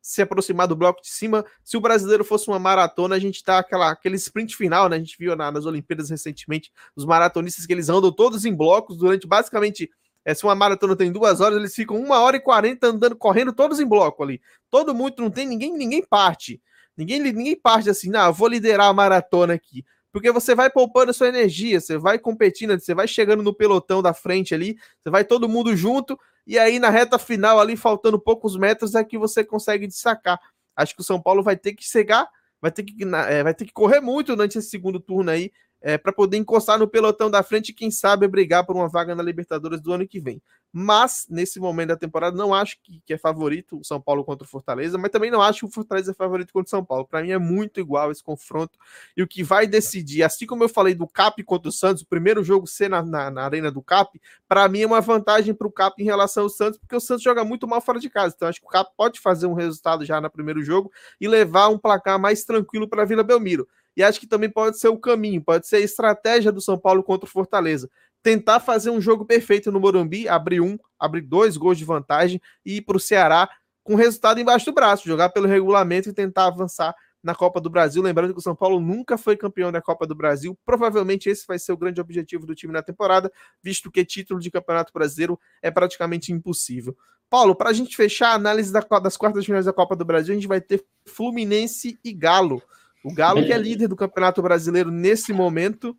[0.00, 1.44] se aproximar do bloco de cima.
[1.64, 4.96] Se o brasileiro fosse uma maratona, a gente tá aquela, aquele sprint final, né?
[4.96, 8.98] A gente viu na, nas Olimpíadas recentemente os maratonistas que eles andam todos em blocos
[8.98, 9.90] durante basicamente
[10.24, 13.52] é, se uma maratona tem duas horas, eles ficam uma hora e quarenta andando, correndo
[13.52, 14.40] todos em bloco ali.
[14.70, 16.60] Todo mundo, não tem ninguém, ninguém parte.
[16.96, 19.84] Ninguém, ninguém parte assim, não, vou liderar a maratona aqui.
[20.12, 24.00] Porque você vai poupando a sua energia, você vai competindo, você vai chegando no pelotão
[24.00, 28.18] da frente ali, você vai todo mundo junto, e aí na reta final, ali, faltando
[28.18, 30.38] poucos metros, é que você consegue destacar.
[30.76, 32.28] Acho que o São Paulo vai ter que chegar,
[32.60, 32.94] vai ter que,
[33.28, 35.50] é, vai ter que correr muito durante esse segundo turno aí,
[35.86, 39.14] é, para poder encostar no pelotão da frente e, quem sabe, brigar por uma vaga
[39.14, 40.40] na Libertadores do ano que vem.
[40.72, 44.46] Mas, nesse momento da temporada, não acho que, que é favorito o São Paulo contra
[44.46, 47.06] o Fortaleza, mas também não acho que o Fortaleza é favorito contra o São Paulo.
[47.06, 48.78] Para mim é muito igual esse confronto.
[49.14, 52.06] E o que vai decidir, assim como eu falei do Cap contra o Santos, o
[52.06, 54.18] primeiro jogo ser na, na, na Arena do Cap,
[54.48, 57.22] para mim é uma vantagem para o Cap em relação ao Santos, porque o Santos
[57.22, 58.32] joga muito mal fora de casa.
[58.34, 61.68] Então, acho que o Cap pode fazer um resultado já no primeiro jogo e levar
[61.68, 64.98] um placar mais tranquilo para a Vila Belmiro e acho que também pode ser o
[64.98, 67.88] caminho, pode ser a estratégia do São Paulo contra o Fortaleza.
[68.22, 72.76] Tentar fazer um jogo perfeito no Morumbi, abrir um, abrir dois gols de vantagem e
[72.76, 73.48] ir para o Ceará
[73.82, 78.02] com resultado embaixo do braço, jogar pelo regulamento e tentar avançar na Copa do Brasil.
[78.02, 80.56] Lembrando que o São Paulo nunca foi campeão da Copa do Brasil.
[80.64, 84.50] Provavelmente esse vai ser o grande objetivo do time na temporada, visto que título de
[84.50, 86.96] Campeonato Brasileiro é praticamente impossível.
[87.30, 90.34] Paulo, para a gente fechar a análise das quartas finais da Copa do Brasil, a
[90.36, 92.62] gente vai ter Fluminense e Galo.
[93.04, 95.94] O Galo que é líder do Campeonato Brasileiro nesse momento,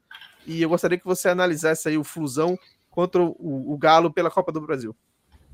[0.47, 2.57] e eu gostaria que você analisasse aí o Flusão
[2.89, 4.95] contra o, o Galo pela Copa do Brasil.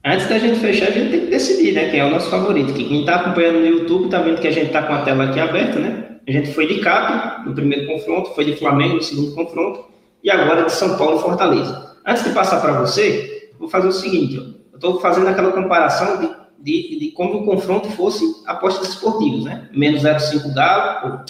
[0.04, 1.90] Antes da gente fechar, a gente tem que decidir, né?
[1.90, 2.74] Quem é o nosso favorito.
[2.74, 5.26] Que quem está acompanhando no YouTube está vendo que a gente está com a tela
[5.26, 6.18] aqui aberta, né?
[6.28, 9.86] A gente foi de CAP no primeiro confronto, foi de Flamengo no segundo confronto,
[10.24, 11.98] e agora de São Paulo e Fortaleza.
[12.06, 14.36] Antes de passar para você, vou fazer o seguinte:
[14.72, 19.70] eu estou fazendo aquela comparação de, de, de, como o confronto fosse apostas esportivas, né?
[19.72, 21.24] Menos 0,5 Galo,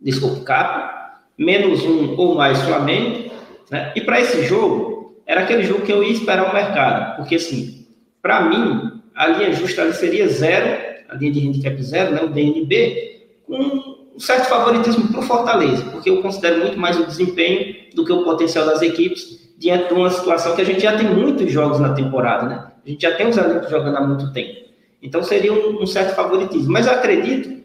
[0.00, 0.98] desculpa, CAP,
[1.36, 3.30] menos um ou mais Flamengo,
[3.70, 3.92] né?
[3.94, 7.86] E para esse jogo, era aquele jogo que eu ia esperar o mercado, porque assim,
[8.22, 12.22] para mim, a linha justa ali seria zero, a linha de handicap zero, né?
[12.22, 17.06] O DNB, com um certo favoritismo para o Fortaleza, porque eu considero muito mais o
[17.06, 20.96] desempenho do que o potencial das equipes diante de uma situação que a gente já
[20.96, 22.64] tem muitos jogos na temporada, né?
[22.84, 24.68] A gente já tem os elencos jogando há muito tempo.
[25.02, 26.72] Então seria um, um certo favoritismo.
[26.72, 27.57] Mas acredito,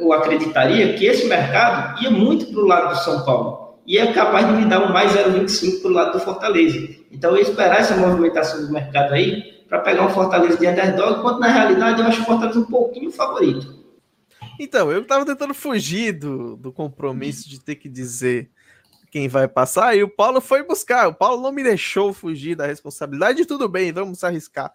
[0.00, 4.12] ou acreditaria, que esse mercado ia muito para o lado do São Paulo e é
[4.12, 6.88] capaz de me dar um mais 0,25 para o lado do Fortaleza.
[7.10, 11.40] Então eu esperar essa movimentação do mercado aí para pegar um Fortaleza de underdog, enquanto
[11.40, 13.80] na realidade eu acho o Fortaleza um pouquinho favorito.
[14.58, 18.50] Então, eu estava tentando fugir do, do compromisso de ter que dizer
[19.10, 21.08] quem vai passar, e o Paulo foi buscar.
[21.08, 24.72] O Paulo não me deixou fugir da responsabilidade, tudo bem, vamos arriscar.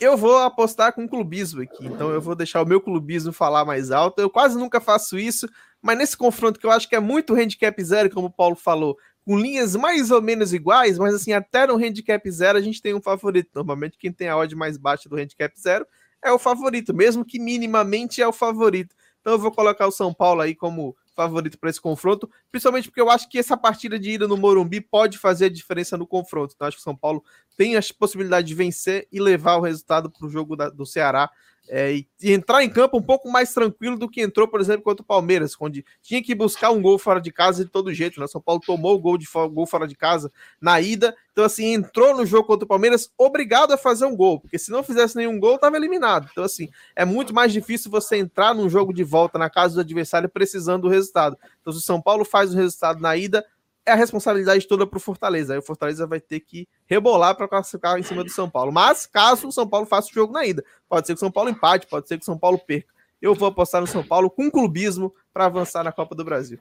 [0.00, 3.90] Eu vou apostar com clubismo aqui, então eu vou deixar o meu clubismo falar mais
[3.90, 4.20] alto.
[4.20, 5.48] Eu quase nunca faço isso,
[5.82, 8.96] mas nesse confronto que eu acho que é muito handicap zero, como o Paulo falou,
[9.24, 12.94] com linhas mais ou menos iguais, mas assim, até no handicap zero a gente tem
[12.94, 13.50] um favorito.
[13.54, 15.84] Normalmente quem tem a odd mais baixa do handicap zero
[16.22, 18.94] é o favorito, mesmo que minimamente é o favorito.
[19.20, 23.00] Então eu vou colocar o São Paulo aí como favorito para esse confronto, principalmente porque
[23.00, 26.54] eu acho que essa partida de ida no Morumbi pode fazer a diferença no confronto.
[26.54, 27.24] Então acho que o São Paulo
[27.56, 31.28] tem a possibilidade de vencer e levar o resultado para o jogo da, do Ceará
[31.68, 34.82] é, e, e, entrar em campo um pouco mais tranquilo do que entrou, por exemplo,
[34.82, 38.18] contra o Palmeiras, onde tinha que buscar um gol fora de casa de todo jeito.
[38.20, 38.26] Né?
[38.26, 42.16] São Paulo tomou o gol, de, gol fora de casa na ida, então assim, entrou
[42.16, 45.38] no jogo contra o Palmeiras obrigado a fazer um gol, porque se não fizesse nenhum
[45.38, 46.28] gol, estava eliminado.
[46.32, 49.80] Então assim, é muito mais difícil você entrar num jogo de volta na casa do
[49.80, 51.36] adversário precisando do resultado.
[51.60, 53.44] Então se o São Paulo faz o resultado na ida,
[53.88, 55.54] é a responsabilidade toda para o Fortaleza.
[55.54, 58.70] Aí o Fortaleza vai ter que rebolar para classificar em cima do São Paulo.
[58.70, 61.30] Mas caso o São Paulo faça o jogo na ida, pode ser que o São
[61.30, 62.88] Paulo empate, pode ser que o São Paulo perca.
[63.20, 66.58] Eu vou apostar no São Paulo com clubismo para avançar na Copa do Brasil.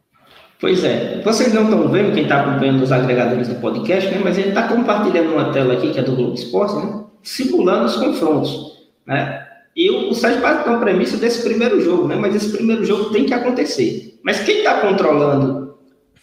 [0.60, 4.20] Pois é, vocês não estão vendo, quem está acompanhando os agregadores do podcast, né?
[4.24, 7.04] mas ele está compartilhando uma tela aqui, que é do Globo Esporte, né?
[7.22, 8.90] simulando os confrontos.
[9.06, 9.46] Né?
[9.76, 12.16] E o, o Sérgio parte de uma premissa desse primeiro jogo, né?
[12.16, 14.20] mas esse primeiro jogo tem que acontecer.
[14.24, 15.78] Mas quem está controlando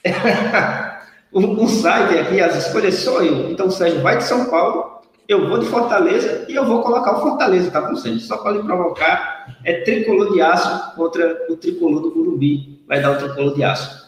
[1.35, 3.51] o, o site aqui, as escolhas sou eu.
[3.51, 7.18] Então o Sérgio vai de São Paulo, eu vou de Fortaleza e eu vou colocar
[7.18, 8.20] o Fortaleza, tá com Sérgio?
[8.20, 12.81] Só para lhe provocar, é tricolor de aço contra o tricolor do Burubi.
[12.87, 14.04] Vai dar o tricolor de aço.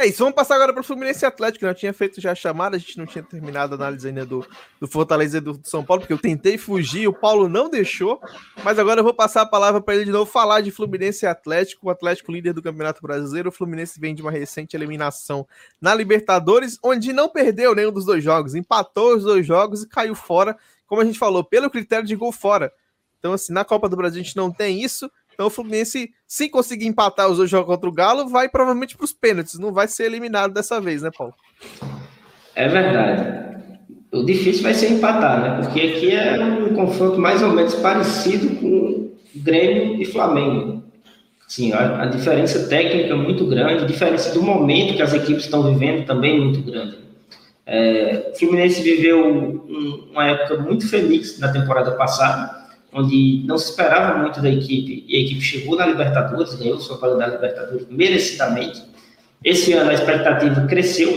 [0.00, 1.66] É isso, vamos passar agora para o Fluminense Atlético.
[1.66, 4.42] Eu tinha feito já a chamada, a gente não tinha terminado a análise ainda do,
[4.80, 8.18] do Fortaleza e do, do São Paulo, porque eu tentei fugir, o Paulo não deixou.
[8.64, 11.86] Mas agora eu vou passar a palavra para ele de novo falar de Fluminense Atlético,
[11.86, 13.50] o Atlético líder do Campeonato Brasileiro.
[13.50, 15.46] O Fluminense vem de uma recente eliminação
[15.78, 20.14] na Libertadores, onde não perdeu nenhum dos dois jogos, empatou os dois jogos e caiu
[20.14, 22.72] fora, como a gente falou, pelo critério de gol fora.
[23.18, 25.10] Então, assim, na Copa do Brasil a gente não tem isso.
[25.34, 29.04] Então o Fluminense, se conseguir empatar os dois jogos contra o Galo, vai provavelmente para
[29.04, 29.58] os pênaltis.
[29.58, 31.34] Não vai ser eliminado dessa vez, né, Paulo?
[32.54, 33.50] É verdade.
[34.12, 35.62] O difícil vai ser empatar, né?
[35.62, 40.82] Porque aqui é um confronto mais ou menos parecido com Grêmio e Flamengo.
[41.46, 45.44] Sim, a, a diferença técnica é muito grande, a diferença do momento que as equipes
[45.44, 46.98] estão vivendo também é muito grande.
[47.66, 52.59] É, o Fluminense viveu um, uma época muito feliz na temporada passada,
[52.92, 56.96] onde não se esperava muito da equipe, e a equipe chegou na Libertadores, ganhou São
[56.96, 58.82] Paulo da Libertadores merecidamente.
[59.44, 61.10] Esse ano a expectativa cresceu,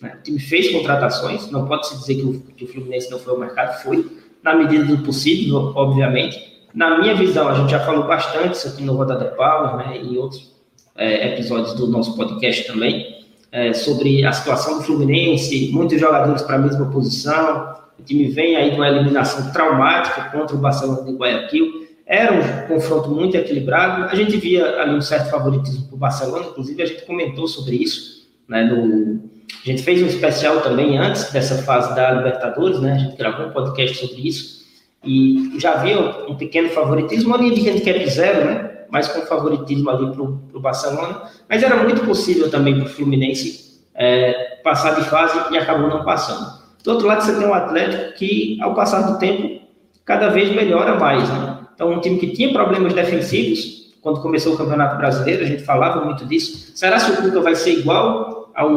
[0.00, 0.16] né?
[0.18, 3.32] o time fez contratações, não pode se dizer que o, que o Fluminense não foi
[3.32, 4.06] ao mercado, foi,
[4.42, 6.56] na medida do possível, obviamente.
[6.72, 10.16] Na minha visão, a gente já falou bastante isso aqui no Rodada Power, né, e
[10.16, 10.54] outros
[10.96, 16.56] é, episódios do nosso podcast também, é, sobre a situação do Fluminense, muitos jogadores para
[16.56, 17.74] a mesma posição,
[18.06, 21.88] o time vem aí de uma eliminação traumática contra o Barcelona de Guayaquil.
[22.06, 24.04] Era um confronto muito equilibrado.
[24.04, 27.74] A gente via ali um certo favoritismo para o Barcelona, inclusive a gente comentou sobre
[27.74, 28.28] isso.
[28.48, 29.28] Né, no...
[29.64, 32.92] A gente fez um especial também antes dessa fase da Libertadores, né?
[32.92, 34.64] A gente gravou um podcast sobre isso.
[35.04, 38.70] E já havia um pequeno favoritismo, linha de handicap zero, né?
[38.88, 41.22] Mas com favoritismo ali para o Barcelona.
[41.48, 46.04] Mas era muito possível também para o Fluminense é, passar de fase e acabou não
[46.04, 46.65] passando.
[46.86, 49.60] Do outro lado, você tem um Atlético que, ao passar do tempo,
[50.04, 51.28] cada vez melhora mais.
[51.28, 51.58] Né?
[51.74, 56.04] Então, um time que tinha problemas defensivos, quando começou o Campeonato Brasileiro, a gente falava
[56.04, 56.70] muito disso.
[56.76, 58.70] Será que o Cuca vai ser igual ao,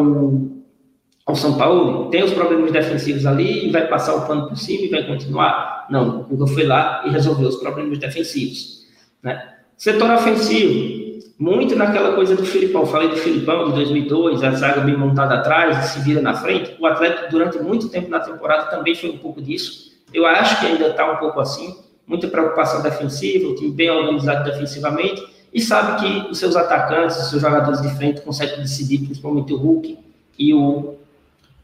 [1.24, 2.10] ao São Paulo?
[2.10, 5.86] Tem os problemas defensivos ali e vai passar o pano por cima e vai continuar?
[5.92, 8.88] Não, o Cuca foi lá e resolveu os problemas defensivos.
[9.22, 9.54] Né?
[9.78, 12.86] Setor ofensivo, muito naquela coisa do Filipão.
[12.86, 16.76] Falei do Filipão de 2002, a zaga bem montada atrás, se vira na frente.
[16.80, 19.92] O Atlético, durante muito tempo na temporada, também foi um pouco disso.
[20.14, 21.76] Eu acho que ainda está um pouco assim.
[22.08, 25.24] Muita preocupação defensiva, o time bem organizado defensivamente.
[25.54, 29.58] E sabe que os seus atacantes, os seus jogadores de frente conseguem decidir, principalmente o
[29.58, 29.98] Hulk
[30.38, 30.96] e o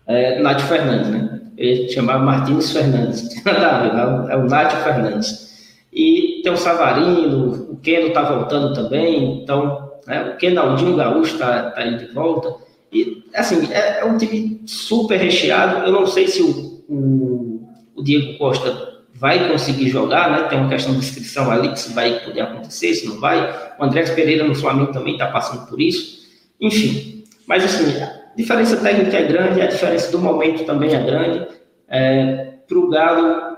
[0.07, 1.41] é, Nath Fernandes, né?
[1.57, 3.29] Ele chamava Martins Fernandes.
[3.45, 5.45] é o Nath Fernandes.
[5.93, 11.82] E tem o Savarino, Keno está voltando também, então né, o Kenaldinho Gaúcho está tá
[11.82, 12.56] aí de volta.
[12.91, 15.86] E, assim, é, é, um time super recheado.
[15.86, 20.48] Eu não sei se o, o, o, Diego Costa vai conseguir jogar, né?
[20.48, 23.54] Tem uma questão de inscrição ali que se vai poder acontecer, se não vai.
[23.80, 26.26] O André Pereira no Flamengo também está passando por isso.
[26.60, 31.48] Enfim, mas assim, a diferença técnica é grande, a diferença do momento também é grande.
[31.88, 33.54] É, Para o Galo,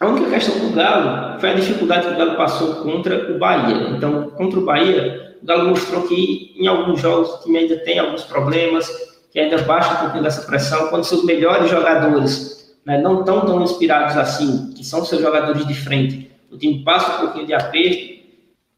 [0.00, 3.90] a única questão do Galo foi a dificuldade que o Galo passou contra o Bahia.
[3.90, 7.98] Então, contra o Bahia, o Galo mostrou que em alguns jogos o time ainda tem
[7.98, 8.90] alguns problemas,
[9.30, 10.88] que ainda baixa um pouquinho dessa pressão.
[10.88, 15.74] Quando seus melhores jogadores né, não estão tão inspirados assim, que são seus jogadores de
[15.74, 18.09] frente, o time passa um pouquinho de aperto,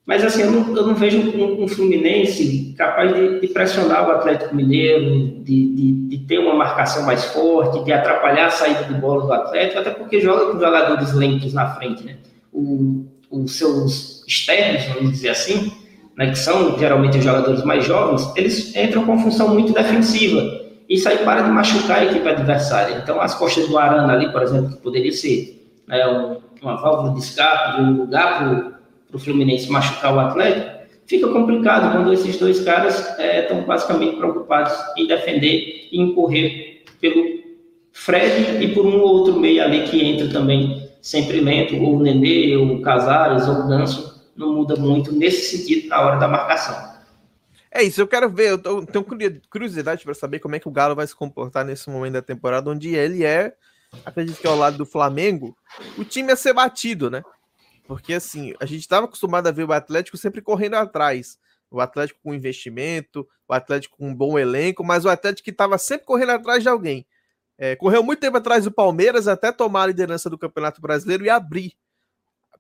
[0.05, 4.11] mas assim, eu não, eu não vejo um, um, Fluminense capaz de, de, pressionar o
[4.13, 8.95] Atlético Mineiro, de, de, de, ter uma marcação mais forte, de atrapalhar a saída de
[8.95, 12.17] bola do Atlético, até porque joga com jogadores lentos na frente, né?
[12.53, 15.73] O, os seus externos, vamos dizer assim,
[16.17, 20.63] né, que são geralmente os jogadores mais jovens, eles entram com função muito defensiva.
[20.89, 23.01] Isso aí para de machucar a equipe adversária.
[23.03, 27.15] Então, as costas do Arana ali, por exemplo, que poderia ser né, um, uma válvula
[27.15, 28.82] de escape, um lugar para
[29.13, 34.17] para o Fluminense machucar o Atlético, fica complicado quando esses dois caras estão é, basicamente
[34.17, 37.43] preocupados em defender e em correr pelo
[37.93, 42.03] Fred e por um ou outro meio ali que entra também sempre lento, ou o
[42.03, 46.27] Nenê, ou o Casares, ou o Ganso, não muda muito nesse sentido na hora da
[46.27, 46.93] marcação.
[47.71, 49.05] É isso, eu quero ver, eu tenho
[49.51, 52.71] curiosidade para saber como é que o Galo vai se comportar nesse momento da temporada,
[52.71, 53.53] onde ele é,
[54.05, 55.57] acredito que ao lado do Flamengo,
[55.99, 57.23] o time a ser batido, né?
[57.85, 61.39] Porque assim, a gente estava acostumado a ver o Atlético sempre correndo atrás.
[61.71, 65.79] O Atlético com investimento, o Atlético com um bom elenco, mas o Atlético que estava
[65.79, 67.07] sempre correndo atrás de alguém.
[67.59, 71.31] É, correu muito tempo atrás do Palmeiras até tomar a liderança do Campeonato Brasileiro e
[71.31, 71.73] abrir.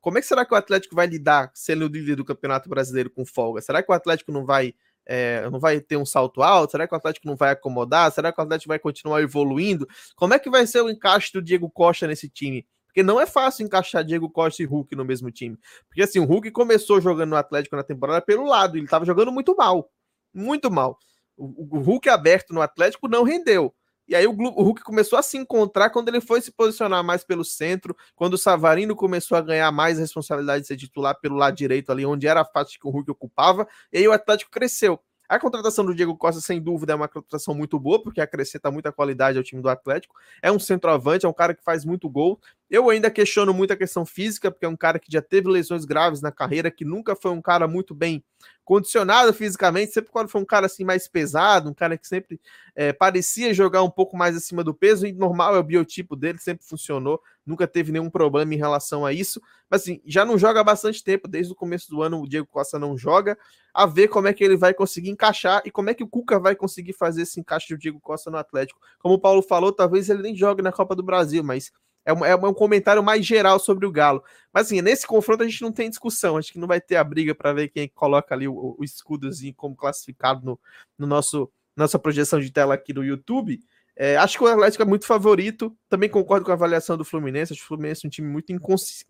[0.00, 3.11] Como é que será que o Atlético vai lidar sendo o líder do Campeonato Brasileiro
[3.11, 3.61] com folga?
[3.61, 6.72] Será que o Atlético não vai é, não vai ter um salto alto?
[6.72, 8.11] Será que o Atlético não vai acomodar?
[8.12, 9.88] Será que o Atlético vai continuar evoluindo?
[10.16, 12.66] Como é que vai ser o encaixe do Diego Costa nesse time?
[12.92, 15.59] Porque não é fácil encaixar Diego Costa e Hulk no mesmo time.
[15.88, 19.33] Porque assim, o Hulk começou jogando no Atlético na temporada pelo lado, ele estava jogando
[19.33, 19.90] muito mal.
[20.33, 20.98] Muito mal.
[21.35, 23.74] O, o, Hulk aberto no Atlético não rendeu.
[24.07, 27.24] E aí o, o, Hulk começou a se encontrar quando ele foi se posicionar mais
[27.24, 31.57] pelo centro, quando o Savarino começou a ganhar mais responsabilidade de ser titular pelo lado
[31.57, 35.00] direito ali, onde era a faixa que o Hulk ocupava, e aí o Atlético cresceu.
[35.33, 38.92] A contratação do Diego Costa, sem dúvida, é uma contratação muito boa, porque acrescenta muita
[38.92, 40.14] qualidade ao time do Atlético.
[40.42, 42.38] É um centroavante, é um cara que faz muito gol.
[42.68, 45.87] Eu ainda questiono muito a questão física, porque é um cara que já teve lesões
[45.87, 48.23] graves na carreira, que nunca foi um cara muito bem
[48.62, 52.38] condicionado fisicamente, sempre quando foi um cara assim mais pesado, um cara que sempre
[52.77, 56.38] é, parecia jogar um pouco mais acima do peso, e normal é o biotipo dele,
[56.38, 60.61] sempre funcionou, nunca teve nenhum problema em relação a isso, mas assim, já não joga
[60.61, 63.37] há bastante tempo, desde o começo do ano o Diego Costa não joga,
[63.74, 66.38] a ver como é que ele vai conseguir encaixar e como é que o Cuca
[66.38, 68.81] vai conseguir fazer esse encaixe do Diego Costa no Atlético.
[68.98, 71.72] Como o Paulo falou, talvez ele nem jogue na Copa do Brasil, mas
[72.05, 74.22] é um, é um comentário mais geral sobre o Galo.
[74.52, 76.37] Mas assim, nesse confronto a gente não tem discussão.
[76.37, 79.55] Acho que não vai ter a briga para ver quem coloca ali o, o escudozinho
[79.55, 80.61] como classificado no,
[80.98, 83.61] no nosso nossa projeção de tela aqui no YouTube.
[83.96, 85.76] É, acho que o Atlético é muito favorito.
[85.88, 87.52] Também concordo com a avaliação do Fluminense.
[87.52, 88.52] Acho que o Fluminense é um time muito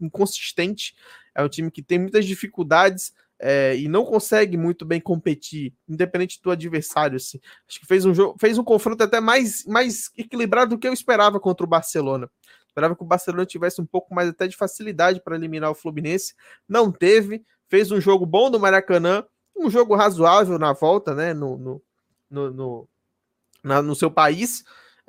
[0.00, 0.94] inconsistente.
[1.34, 6.40] É um time que tem muitas dificuldades é, e não consegue muito bem competir, independente
[6.40, 7.16] do adversário.
[7.16, 7.40] Assim.
[7.68, 10.92] Acho que fez um jogo, fez um confronto até mais, mais equilibrado do que eu
[10.92, 12.30] esperava contra o Barcelona.
[12.68, 16.34] Esperava que o Barcelona tivesse um pouco mais até de facilidade para eliminar o Fluminense.
[16.68, 17.44] Não teve.
[17.68, 19.24] Fez um jogo bom no Maracanã,
[19.56, 21.34] um jogo razoável na volta, né?
[21.34, 21.82] No, no,
[22.30, 22.88] no, no,
[23.62, 24.64] na, no seu país.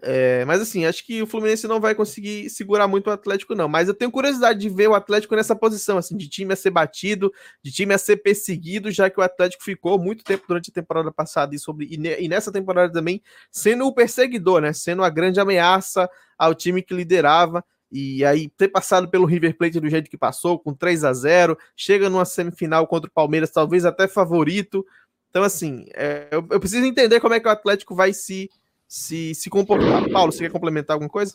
[0.06, 3.70] É, mas assim, acho que o Fluminense não vai conseguir segurar muito o Atlético, não.
[3.70, 6.72] Mas eu tenho curiosidade de ver o Atlético nessa posição, assim, de time a ser
[6.72, 7.32] batido,
[7.64, 11.10] de time a ser perseguido, já que o Atlético ficou muito tempo durante a temporada
[11.10, 14.74] passada e, sobre, e, ne, e nessa temporada também sendo o perseguidor, né?
[14.74, 17.64] Sendo a grande ameaça ao time que liderava.
[17.90, 21.58] E aí, ter passado pelo River Plate do jeito que passou, com 3 a 0
[21.78, 24.84] chega numa semifinal contra o Palmeiras, talvez até favorito.
[25.34, 28.52] Então, assim, é, eu, eu preciso entender como é que o Atlético vai se
[28.94, 30.08] se, se comportar.
[30.12, 31.34] Paulo, você quer complementar alguma coisa?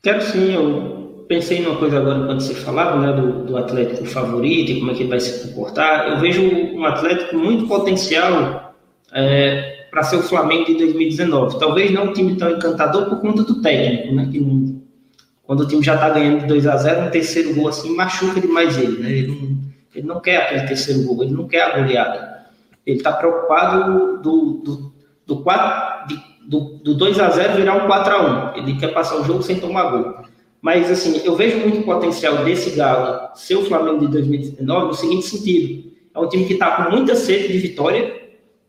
[0.00, 4.70] Quero sim, eu pensei numa coisa agora quando você falava né, do, do Atlético favorito
[4.70, 6.06] e como é que ele vai se comportar.
[6.10, 8.72] Eu vejo um Atlético muito potencial
[9.12, 11.58] é, para ser o Flamengo de 2019.
[11.58, 14.28] Talvez não um time tão encantador por conta do técnico, né?
[14.30, 14.80] Que não,
[15.42, 18.40] quando o time já está ganhando de 2 a 0 um terceiro gol assim machuca
[18.40, 19.10] demais ele, né?
[19.10, 19.58] Ele não,
[19.92, 22.33] ele não quer aquele terceiro gol, ele não quer a goleada.
[22.86, 24.92] Ele está preocupado do, do,
[25.26, 28.88] do, 4, de, do, do 2 a 0 virar um 4 a 1 Ele quer
[28.88, 30.14] passar o jogo sem tomar gol.
[30.60, 35.26] Mas, assim, eu vejo muito potencial desse Galo ser o Flamengo de 2019 no seguinte
[35.26, 35.92] sentido.
[36.14, 38.14] É um time que está com muita sede de vitória,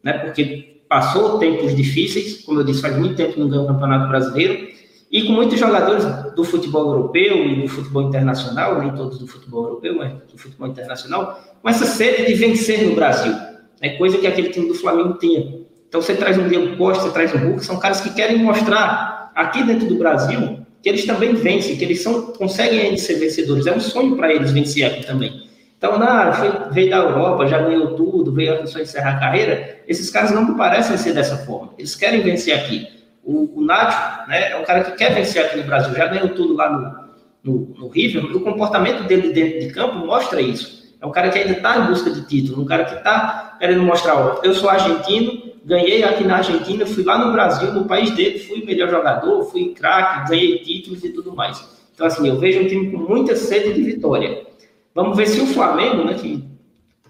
[0.04, 0.14] né?
[0.18, 4.10] Porque passou tempos difíceis, como eu disse, faz muito tempo que não ganha o Campeonato
[4.10, 4.68] Brasileiro,
[5.12, 6.04] e com muitos jogadores
[6.36, 10.68] do futebol europeu e do futebol internacional, nem todos do futebol europeu, mas do futebol
[10.68, 13.34] internacional, com essa sede de vencer no Brasil.
[13.82, 15.66] É coisa que aquele time do Flamengo tinha.
[15.88, 19.64] Então você traz um Diego Costa, traz um Hulk, são caras que querem mostrar aqui
[19.64, 23.66] dentro do Brasil que eles também vencem, que eles são, conseguem ainda ser vencedores.
[23.66, 25.50] É um sonho para eles vencer aqui também.
[25.76, 29.80] Então, na, foi, veio da Europa, já ganhou tudo, veio a pessoa encerrar a carreira.
[29.88, 31.74] Esses caras não parecem ser dessa forma.
[31.80, 32.88] Eles querem vencer aqui.
[33.24, 36.54] O, o né, é um cara que quer vencer aqui no Brasil, já ganhou tudo
[36.54, 38.24] lá no, no, no River.
[38.24, 40.96] O comportamento dele dentro de campo mostra isso.
[41.02, 43.84] É um cara que ainda está em busca de título, um cara que está querendo
[43.84, 48.12] mostrar: ó, eu sou argentino, ganhei aqui na Argentina, fui lá no Brasil, no país
[48.12, 51.76] dele, fui melhor jogador, fui craque, ganhei títulos e tudo mais.
[51.94, 54.46] Então, assim, eu vejo um time com muita sede de vitória.
[54.94, 56.44] Vamos ver se o Flamengo, né, que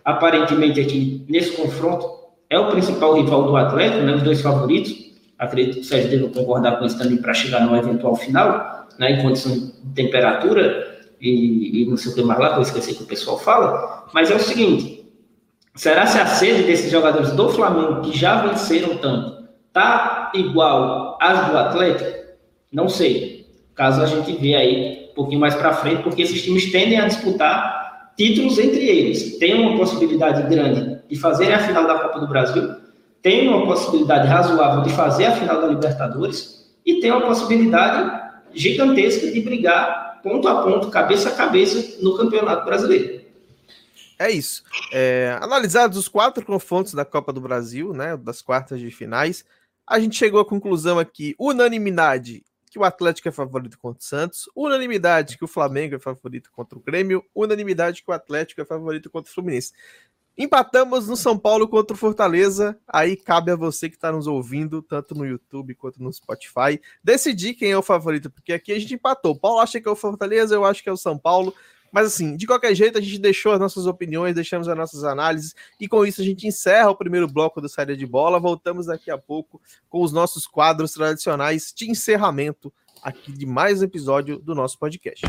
[0.04, 2.08] aparentemente aqui nesse confronto
[2.50, 5.06] é o principal rival do Atlético, né, os dois favoritos.
[5.38, 9.12] Acredito que o Sérgio deve concordar com isso também para chegar no eventual final, né,
[9.12, 12.96] em condições de temperatura e, e não sei o que mais lá, que eu esqueci
[12.96, 14.06] que o pessoal fala.
[14.14, 14.95] Mas é o seguinte:
[15.76, 21.50] Será se a sede desses jogadores do Flamengo, que já venceram tanto, tá igual às
[21.50, 22.12] do Atlético?
[22.72, 23.46] Não sei.
[23.76, 27.08] Caso a gente vê aí um pouquinho mais para frente, porque esses times tendem a
[27.08, 29.38] disputar títulos entre eles.
[29.38, 32.74] Tem uma possibilidade grande de fazer a final da Copa do Brasil,
[33.22, 38.24] tem uma possibilidade razoável de fazer a final da Libertadores e tem uma possibilidade
[38.54, 43.25] gigantesca de brigar ponto a ponto, cabeça a cabeça no Campeonato Brasileiro.
[44.18, 44.64] É isso.
[44.92, 49.44] É, analisados os quatro confrontos da Copa do Brasil, né, das quartas de finais,
[49.86, 54.50] a gente chegou à conclusão aqui, unanimidade, que o Atlético é favorito contra o Santos,
[54.56, 59.10] unanimidade que o Flamengo é favorito contra o Grêmio, unanimidade que o Atlético é favorito
[59.10, 59.72] contra o Fluminense.
[60.38, 62.78] Empatamos no São Paulo contra o Fortaleza.
[62.86, 67.54] Aí cabe a você que está nos ouvindo, tanto no YouTube quanto no Spotify, decidir
[67.54, 69.32] quem é o favorito, porque aqui a gente empatou.
[69.32, 71.56] O Paulo acha que é o Fortaleza, eu acho que é o São Paulo.
[71.96, 75.56] Mas assim, de qualquer jeito, a gente deixou as nossas opiniões, deixamos as nossas análises,
[75.80, 78.38] e com isso a gente encerra o primeiro bloco do Saída de Bola.
[78.38, 83.86] Voltamos daqui a pouco com os nossos quadros tradicionais de encerramento aqui de mais um
[83.86, 85.26] episódio do nosso podcast.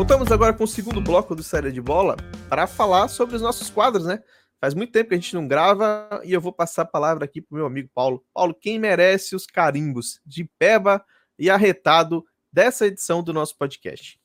[0.00, 2.16] Voltamos agora com o segundo bloco do Série de Bola
[2.48, 4.20] para falar sobre os nossos quadros, né?
[4.58, 7.42] Faz muito tempo que a gente não grava e eu vou passar a palavra aqui
[7.42, 8.24] para o meu amigo Paulo.
[8.32, 11.04] Paulo, quem merece os carimbos de Peba
[11.38, 14.18] e Arretado dessa edição do nosso podcast?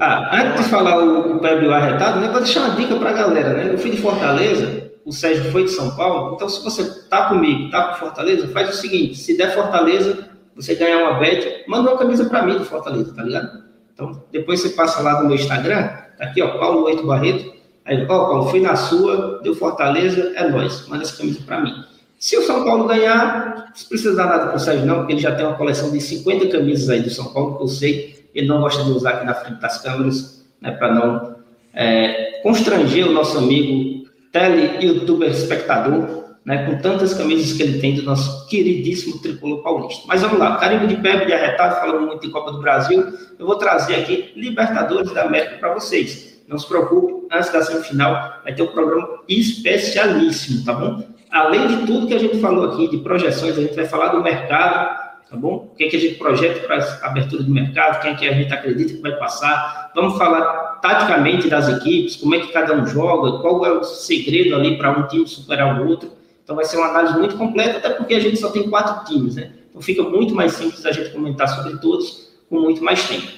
[0.00, 2.98] Ah, antes de falar o, o Peba e o Arretado, né, vou deixar uma dica
[2.98, 3.54] para a galera.
[3.54, 3.72] Né?
[3.72, 7.70] Eu fui de Fortaleza, o Sérgio foi de São Paulo, então se você tá comigo,
[7.70, 11.98] tá com Fortaleza, faz o seguinte: se der Fortaleza, você ganhar uma bet, manda uma
[11.98, 13.71] camisa para mim do Fortaleza, tá ligado?
[14.10, 15.88] Então, depois você passa lá no meu Instagram,
[16.18, 17.52] tá aqui, ó, Paulo Oito Barreto.
[17.84, 20.86] Aí, ó, Paulo, fui na sua, deu Fortaleza, é nós.
[20.88, 21.72] Manda essa camisa para mim.
[22.18, 25.20] Se o São Paulo ganhar, não precisa dar nada para o Sérgio, não, porque ele
[25.20, 28.46] já tem uma coleção de 50 camisas aí do São Paulo, que eu sei, ele
[28.46, 31.34] não gosta de usar aqui na frente das câmeras, né, para não
[31.74, 38.02] é, constranger o nosso amigo tele-youtuber espectador, né, com tantas camisas que ele tem do
[38.02, 40.02] nosso queridíssimo tricolor paulista.
[40.06, 43.46] Mas vamos lá, carimbo de pé de arretado, falando muito em Copa do Brasil, eu
[43.46, 46.42] vou trazer aqui Libertadores da América para vocês.
[46.48, 51.02] Não se preocupe, antes da semifinal vai ter um programa especialíssimo, tá bom?
[51.30, 54.22] Além de tudo que a gente falou aqui, de projeções, a gente vai falar do
[54.22, 55.70] mercado, tá bom?
[55.72, 58.28] O que, é que a gente projeta para a abertura do mercado, quem é que
[58.28, 59.90] a gente acredita que vai passar.
[59.94, 64.54] Vamos falar taticamente das equipes, como é que cada um joga, qual é o segredo
[64.54, 66.21] ali para um time superar o outro.
[66.42, 69.36] Então vai ser uma análise muito completa, até porque a gente só tem quatro times,
[69.36, 69.52] né?
[69.70, 73.28] Então fica muito mais simples a gente comentar sobre todos com muito mais tempo.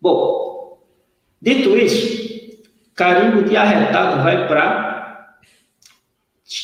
[0.00, 0.78] Bom,
[1.40, 2.58] dito isso,
[2.94, 5.36] carimbo de arretado vai para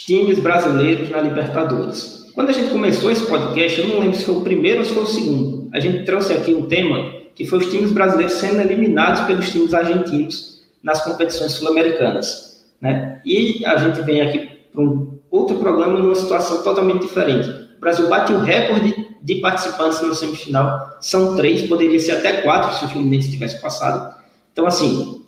[0.07, 2.31] times brasileiros na Libertadores.
[2.35, 4.93] Quando a gente começou esse podcast, eu não lembro se foi o primeiro ou se
[4.93, 5.69] foi o segundo.
[5.73, 9.75] A gente trouxe aqui um tema que foi os times brasileiros sendo eliminados pelos times
[9.75, 12.65] argentinos nas competições sul-americanas.
[12.81, 13.21] Né?
[13.25, 17.49] E a gente vem aqui para um outro programa numa situação totalmente diferente.
[17.77, 22.79] O Brasil bate o recorde de participantes na semifinal, são três, poderia ser até quatro
[22.79, 24.15] se o Fluminense tivesse passado.
[24.53, 25.25] Então, assim,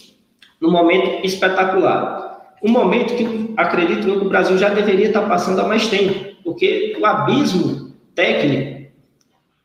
[0.60, 2.26] no momento espetacular.
[2.62, 6.96] Um momento que acredito que o Brasil já deveria estar passando há mais tempo, porque
[6.98, 8.88] o abismo técnico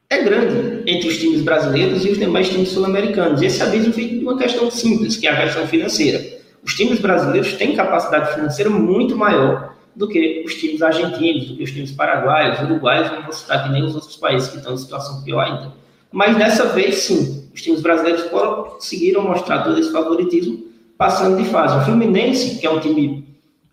[0.09, 3.41] é grande entre os times brasileiros e os demais times sul-americanos.
[3.41, 6.21] Esse abismo vem de uma questão simples, que é a questão financeira.
[6.63, 11.63] Os times brasileiros têm capacidade financeira muito maior do que os times argentinos, do que
[11.63, 14.77] os times paraguaios, uruguaios, não vou citar que nem os outros países que estão em
[14.77, 15.73] situação pior ainda.
[16.11, 20.65] Mas dessa vez, sim, os times brasileiros conseguiram mostrar todo esse favoritismo
[20.97, 21.77] passando de fase.
[21.77, 23.27] O Fluminense, que é um time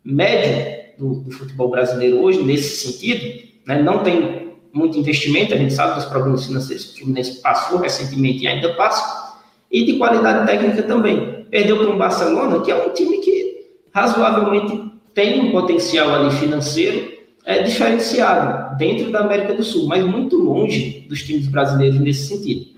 [0.05, 5.73] médio do, do futebol brasileiro hoje, nesse sentido, né, não tem muito investimento, a gente
[5.73, 9.39] sabe dos problemas financeiros que o Fluminense passou recentemente e ainda passa,
[9.71, 11.45] e de qualidade técnica também.
[11.51, 14.91] Perdeu para um Barcelona, que é um time que razoavelmente
[15.21, 17.13] tem um potencial ali financeiro
[17.45, 22.71] é, diferenciado dentro da América do Sul, mas muito longe dos times brasileiros nesse sentido.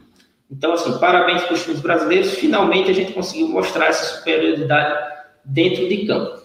[0.51, 4.93] Então, assim, parabéns para os times brasileiros, finalmente a gente conseguiu mostrar essa superioridade
[5.45, 6.43] dentro de campo.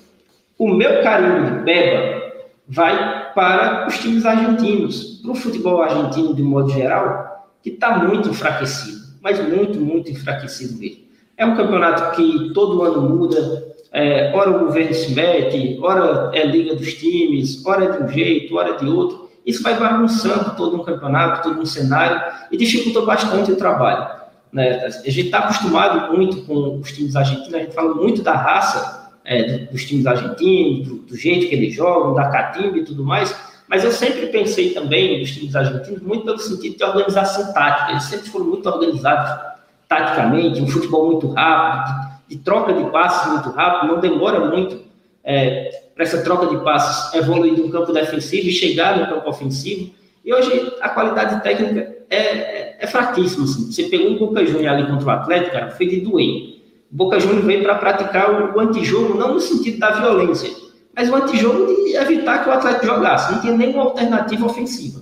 [0.55, 2.21] O meu carinho de Beba
[2.67, 8.29] vai para os times argentinos, para o futebol argentino de modo geral, que está muito
[8.29, 11.07] enfraquecido, mas muito, muito enfraquecido mesmo.
[11.35, 16.45] É um campeonato que todo ano muda, é, ora o governo se mete, ora é
[16.45, 19.27] liga dos times, ora é de um jeito, ora é de outro.
[19.43, 22.21] Isso vai bagunçando todo um campeonato, todo um cenário
[22.51, 24.07] e dificulta bastante o trabalho.
[24.53, 24.85] Né?
[24.85, 29.09] A gente está acostumado muito com os times argentinos, a gente fala muito da raça
[29.25, 33.35] é, dos times argentinos, do, do, jeito que eles jogam, da catimba e tudo mais,
[33.67, 38.03] mas eu sempre pensei também nos times argentinos muito pelo sentido de organização tática, eles
[38.03, 39.57] sempre foram muito organizados
[39.89, 44.81] taticamente, um futebol muito rápido, de, troca de passes muito rápido, não demora muito
[45.23, 49.91] é, para essa troca de passes evoluir do campo defensivo e chegar no campo ofensivo,
[50.23, 53.45] e hoje a qualidade técnica é, é, é fraquíssima.
[53.45, 53.71] Assim.
[53.71, 56.57] Você pegou um Boca Juniors ali contra o Atlético, cara, foi de doer.
[56.91, 60.49] Boca Juniors veio para praticar o, o antijogo, não no sentido da violência,
[60.95, 65.01] mas o antijogo de evitar que o Atlético jogasse, não tinha nenhuma alternativa ofensiva.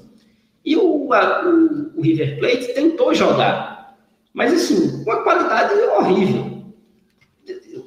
[0.64, 3.96] E o, a, o, o River Plate tentou jogar,
[4.34, 6.55] mas assim, com a qualidade horrível.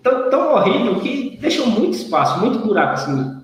[0.08, 2.94] Tão, tão horrível que deixou muito espaço, muito buraco.
[2.94, 3.42] Assim.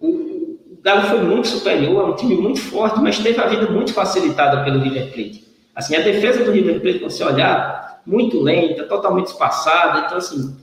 [0.00, 3.70] O, o Galo foi muito superior, é um time muito forte, mas teve a vida
[3.70, 5.44] muito facilitada pelo River Plate.
[5.74, 10.06] Assim, a defesa do River Plate, quando você olhar, muito lenta, totalmente espaçada.
[10.06, 10.56] Então, assim,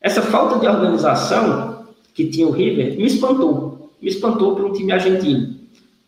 [0.00, 3.90] essa falta de organização que tinha o River me espantou.
[4.00, 5.56] Me espantou para um time argentino.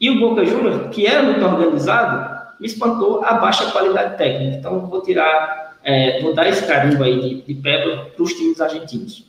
[0.01, 4.57] E o Boca Juniors, que era muito organizado, me espantou a baixa qualidade técnica.
[4.57, 9.27] Então, vou tirar, é, esse carimbo aí de, de para os times argentinos.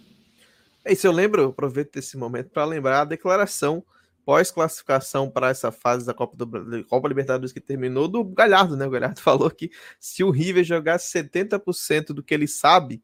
[0.84, 3.84] É isso, eu lembro, aproveito esse momento para lembrar a declaração
[4.26, 8.86] pós-classificação para essa fase da Copa, do, Copa Libertadores que terminou do Galhardo, né?
[8.86, 13.02] O Galhardo falou que se o River jogasse 70% do que ele sabe,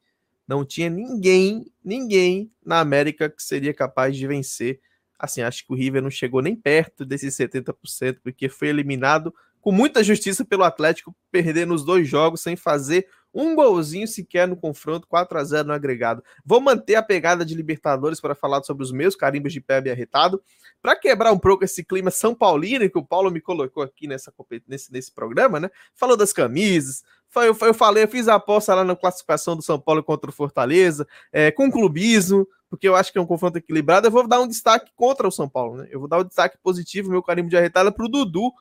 [0.48, 4.80] não tinha ninguém, ninguém na América que seria capaz de vencer.
[5.18, 9.72] Assim, acho que o River não chegou nem perto desses 70%, porque foi eliminado com
[9.72, 15.06] muita justiça pelo Atlético, perdendo os dois jogos sem fazer um golzinho sequer no confronto,
[15.08, 16.24] 4 a 0 no agregado.
[16.46, 20.42] Vou manter a pegada de Libertadores para falar sobre os meus carimbos de pé arretado,
[20.82, 24.34] para quebrar um pouco esse clima São Paulino que o Paulo me colocou aqui nessa,
[24.66, 25.70] nesse, nesse programa, né?
[25.94, 27.04] Falou das camisas,
[27.36, 30.34] eu, eu falei, eu fiz a aposta lá na classificação do São Paulo contra o
[30.34, 34.08] Fortaleza, é, com clubismo, porque eu acho que é um confronto equilibrado.
[34.08, 35.88] Eu vou dar um destaque contra o São Paulo, né?
[35.90, 38.52] Eu vou dar um destaque positivo, meu carimbo de arretada, para o Dudu,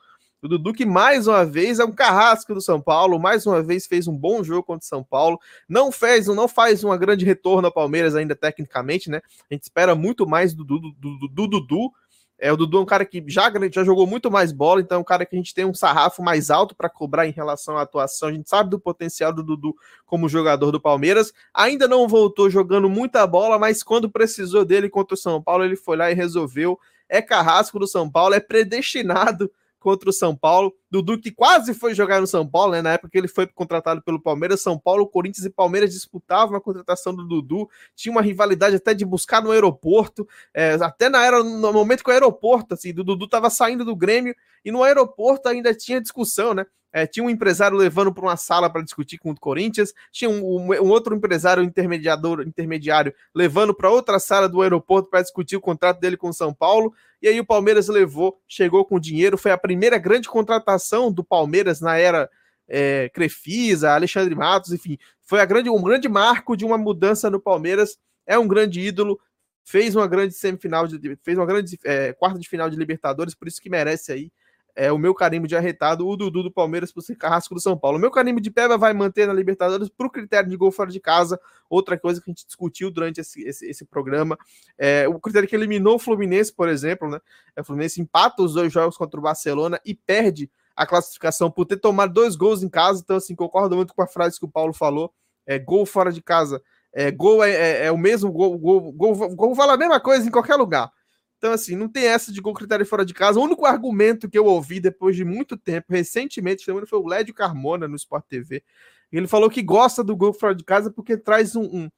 [0.45, 3.87] o Dudu, que mais uma vez é um carrasco do São Paulo, mais uma vez
[3.87, 5.39] fez um bom jogo contra o São Paulo.
[5.67, 9.21] Não fez, não faz uma grande retorno ao Palmeiras ainda tecnicamente, né?
[9.49, 10.91] A gente espera muito mais do Dudu.
[10.99, 11.93] Do, do.
[12.37, 15.01] É, o Dudu é um cara que já, já jogou muito mais bola, então é
[15.01, 17.81] um cara que a gente tem um sarrafo mais alto para cobrar em relação à
[17.81, 18.29] atuação.
[18.29, 19.75] A gente sabe do potencial do Dudu
[20.05, 21.33] como jogador do Palmeiras.
[21.53, 25.77] Ainda não voltou jogando muita bola, mas quando precisou dele contra o São Paulo, ele
[25.77, 26.77] foi lá e resolveu.
[27.07, 29.49] É carrasco do São Paulo, é predestinado
[29.85, 30.73] contra o São Paulo.
[30.89, 32.81] Dudu que quase foi jogar no São Paulo, né?
[32.81, 36.61] Na época que ele foi contratado pelo Palmeiras, São Paulo, Corinthians e Palmeiras disputavam a
[36.61, 37.69] contratação do Dudu.
[37.95, 42.09] Tinha uma rivalidade até de buscar no aeroporto, é, até na era no momento que
[42.09, 46.55] o aeroporto, assim, do Dudu estava saindo do Grêmio e no aeroporto ainda tinha discussão,
[46.55, 46.65] né?
[46.95, 50.41] É, tinha um empresário levando para uma sala para discutir com o Corinthians, tinha um,
[50.41, 55.61] um, um, outro empresário intermediador, intermediário levando para outra sala do aeroporto para discutir o
[55.61, 56.93] contrato dele com o São Paulo.
[57.21, 61.81] E aí o Palmeiras levou, chegou com dinheiro, foi a primeira grande contratação do Palmeiras
[61.81, 62.29] na era
[62.65, 67.41] é, Crefisa, Alexandre Matos, enfim, foi a grande, um grande marco de uma mudança no
[67.41, 67.97] Palmeiras.
[68.25, 69.19] É um grande ídolo,
[69.65, 73.49] fez uma grande semifinal, de, fez uma grande é, quarta de final de Libertadores, por
[73.49, 74.31] isso que merece aí
[74.75, 77.77] é, o meu carimbo de arretado, o Dudu do Palmeiras por ser carrasco do São
[77.77, 77.97] Paulo.
[77.97, 80.99] O meu carimbo de Peba vai manter na Libertadores por critério de gol fora de
[80.99, 84.37] casa, outra coisa que a gente discutiu durante esse, esse, esse programa.
[84.77, 87.19] É, o critério que eliminou o Fluminense, por exemplo, né?
[87.55, 91.65] É, o Fluminense empata os dois jogos contra o Barcelona e perde a classificação por
[91.65, 93.01] ter tomado dois gols em casa.
[93.01, 95.13] Então, assim, concordo muito com a frase que o Paulo falou.
[95.47, 96.61] É, gol fora de casa.
[96.91, 100.27] É, gol é, é, é o mesmo gol, gol, gol, gol vale a mesma coisa
[100.27, 100.91] em qualquer lugar.
[101.37, 103.39] Então, assim, não tem essa de gol critério fora de casa.
[103.39, 107.87] O único argumento que eu ouvi depois de muito tempo, recentemente, foi o Lédio Carmona
[107.87, 108.63] no Sport TV.
[109.11, 111.89] Ele falou que gosta do gol fora de casa porque traz um, um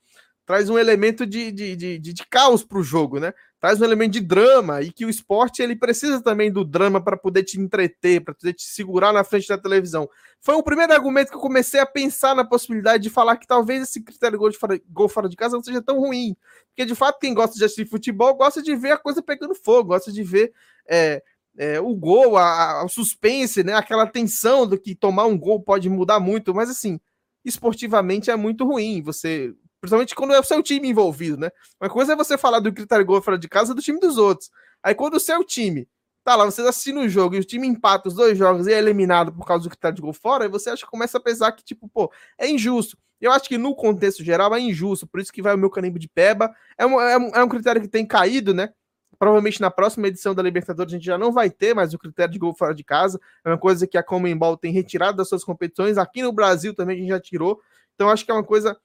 [0.48, 3.34] traz um elemento de, de, de, de, de caos para o jogo, né?
[3.60, 7.18] Traz um elemento de drama e que o esporte ele precisa também do drama para
[7.18, 10.10] poder te entreter, para poder te segurar na frente da televisão.
[10.40, 13.84] Foi o primeiro argumento que eu comecei a pensar na possibilidade de falar que talvez
[13.84, 16.34] esse critério gol, de fora, gol fora de casa não seja tão ruim,
[16.70, 19.90] porque de fato quem gosta de assistir futebol gosta de ver a coisa pegando fogo,
[19.90, 20.54] gosta de ver
[20.88, 21.22] é,
[21.58, 23.74] é, o gol, a, a, suspense, né?
[23.74, 27.02] Aquela tensão do que tomar um gol pode mudar muito, mas assim
[27.44, 29.02] esportivamente é muito ruim.
[29.02, 31.50] Você Principalmente quando é o seu time envolvido, né?
[31.80, 34.50] Uma coisa é você falar do critério gol fora de casa do time dos outros.
[34.82, 35.88] Aí quando o seu time
[36.24, 38.78] tá lá, vocês assinam o jogo e o time empata os dois jogos e é
[38.78, 41.54] eliminado por causa do critério de gol fora, aí você acha que começa a pesar
[41.54, 42.98] que, tipo, pô, é injusto.
[43.22, 45.98] Eu acho que no contexto geral é injusto, por isso que vai o meu carimbo
[45.98, 46.54] de peba.
[46.78, 48.72] É um, é um, é um critério que tem caído, né?
[49.18, 52.32] Provavelmente na próxima edição da Libertadores a gente já não vai ter mais o critério
[52.32, 53.20] de gol fora de casa.
[53.44, 55.98] É uma coisa que a Comembol tem retirado das suas competições.
[55.98, 57.60] Aqui no Brasil também a gente já tirou.
[57.96, 58.78] Então acho que é uma coisa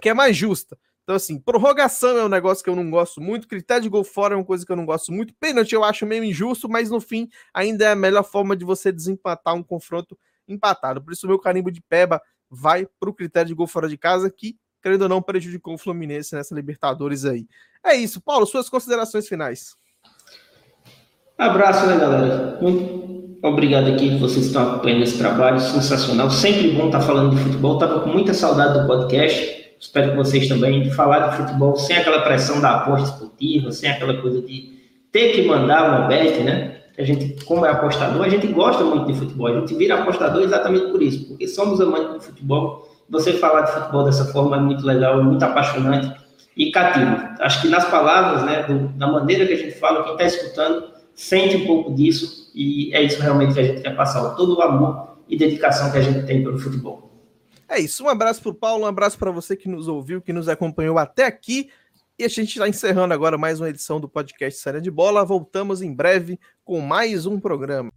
[0.00, 0.78] que é mais justa.
[1.02, 4.34] Então, assim, prorrogação é um negócio que eu não gosto muito, critério de gol fora
[4.34, 7.00] é uma coisa que eu não gosto muito, pênalti eu acho meio injusto, mas no
[7.00, 10.16] fim ainda é a melhor forma de você desempatar um confronto
[10.46, 11.02] empatado.
[11.02, 14.30] Por isso, meu carimbo de peba vai para o critério de gol fora de casa,
[14.30, 17.48] que, querendo ou não, prejudicou o Fluminense nessa Libertadores aí.
[17.84, 19.74] É isso, Paulo, suas considerações finais.
[21.36, 22.58] Abraço, né, galera?
[22.62, 26.30] Muito obrigado aqui, vocês estão acompanhando esse trabalho sensacional.
[26.30, 27.78] Sempre bom estar falando de futebol.
[27.78, 31.96] Tava com muita saudade do podcast espero que vocês também, de falar de futebol sem
[31.96, 34.80] aquela pressão da aposta esportiva, sem aquela coisa de
[35.10, 36.78] ter que mandar uma bet, né?
[36.96, 39.48] A gente, como é apostador, a gente gosta muito de futebol.
[39.48, 42.88] A gente vira apostador exatamente por isso, porque somos amantes de futebol.
[43.10, 46.14] Você falar de futebol dessa forma é muito legal, é muito apaixonante
[46.56, 47.16] e cativo.
[47.40, 50.84] Acho que nas palavras, né, do, da maneira que a gente fala, quem está escutando
[51.14, 54.62] sente um pouco disso e é isso realmente que a gente quer passar, todo o
[54.62, 57.11] amor e dedicação que a gente tem pelo futebol.
[57.72, 58.04] É isso.
[58.04, 60.98] Um abraço para o Paulo, um abraço para você que nos ouviu, que nos acompanhou
[60.98, 61.70] até aqui.
[62.18, 65.24] E a gente está encerrando agora mais uma edição do podcast Série de Bola.
[65.24, 67.90] Voltamos em breve com mais um programa.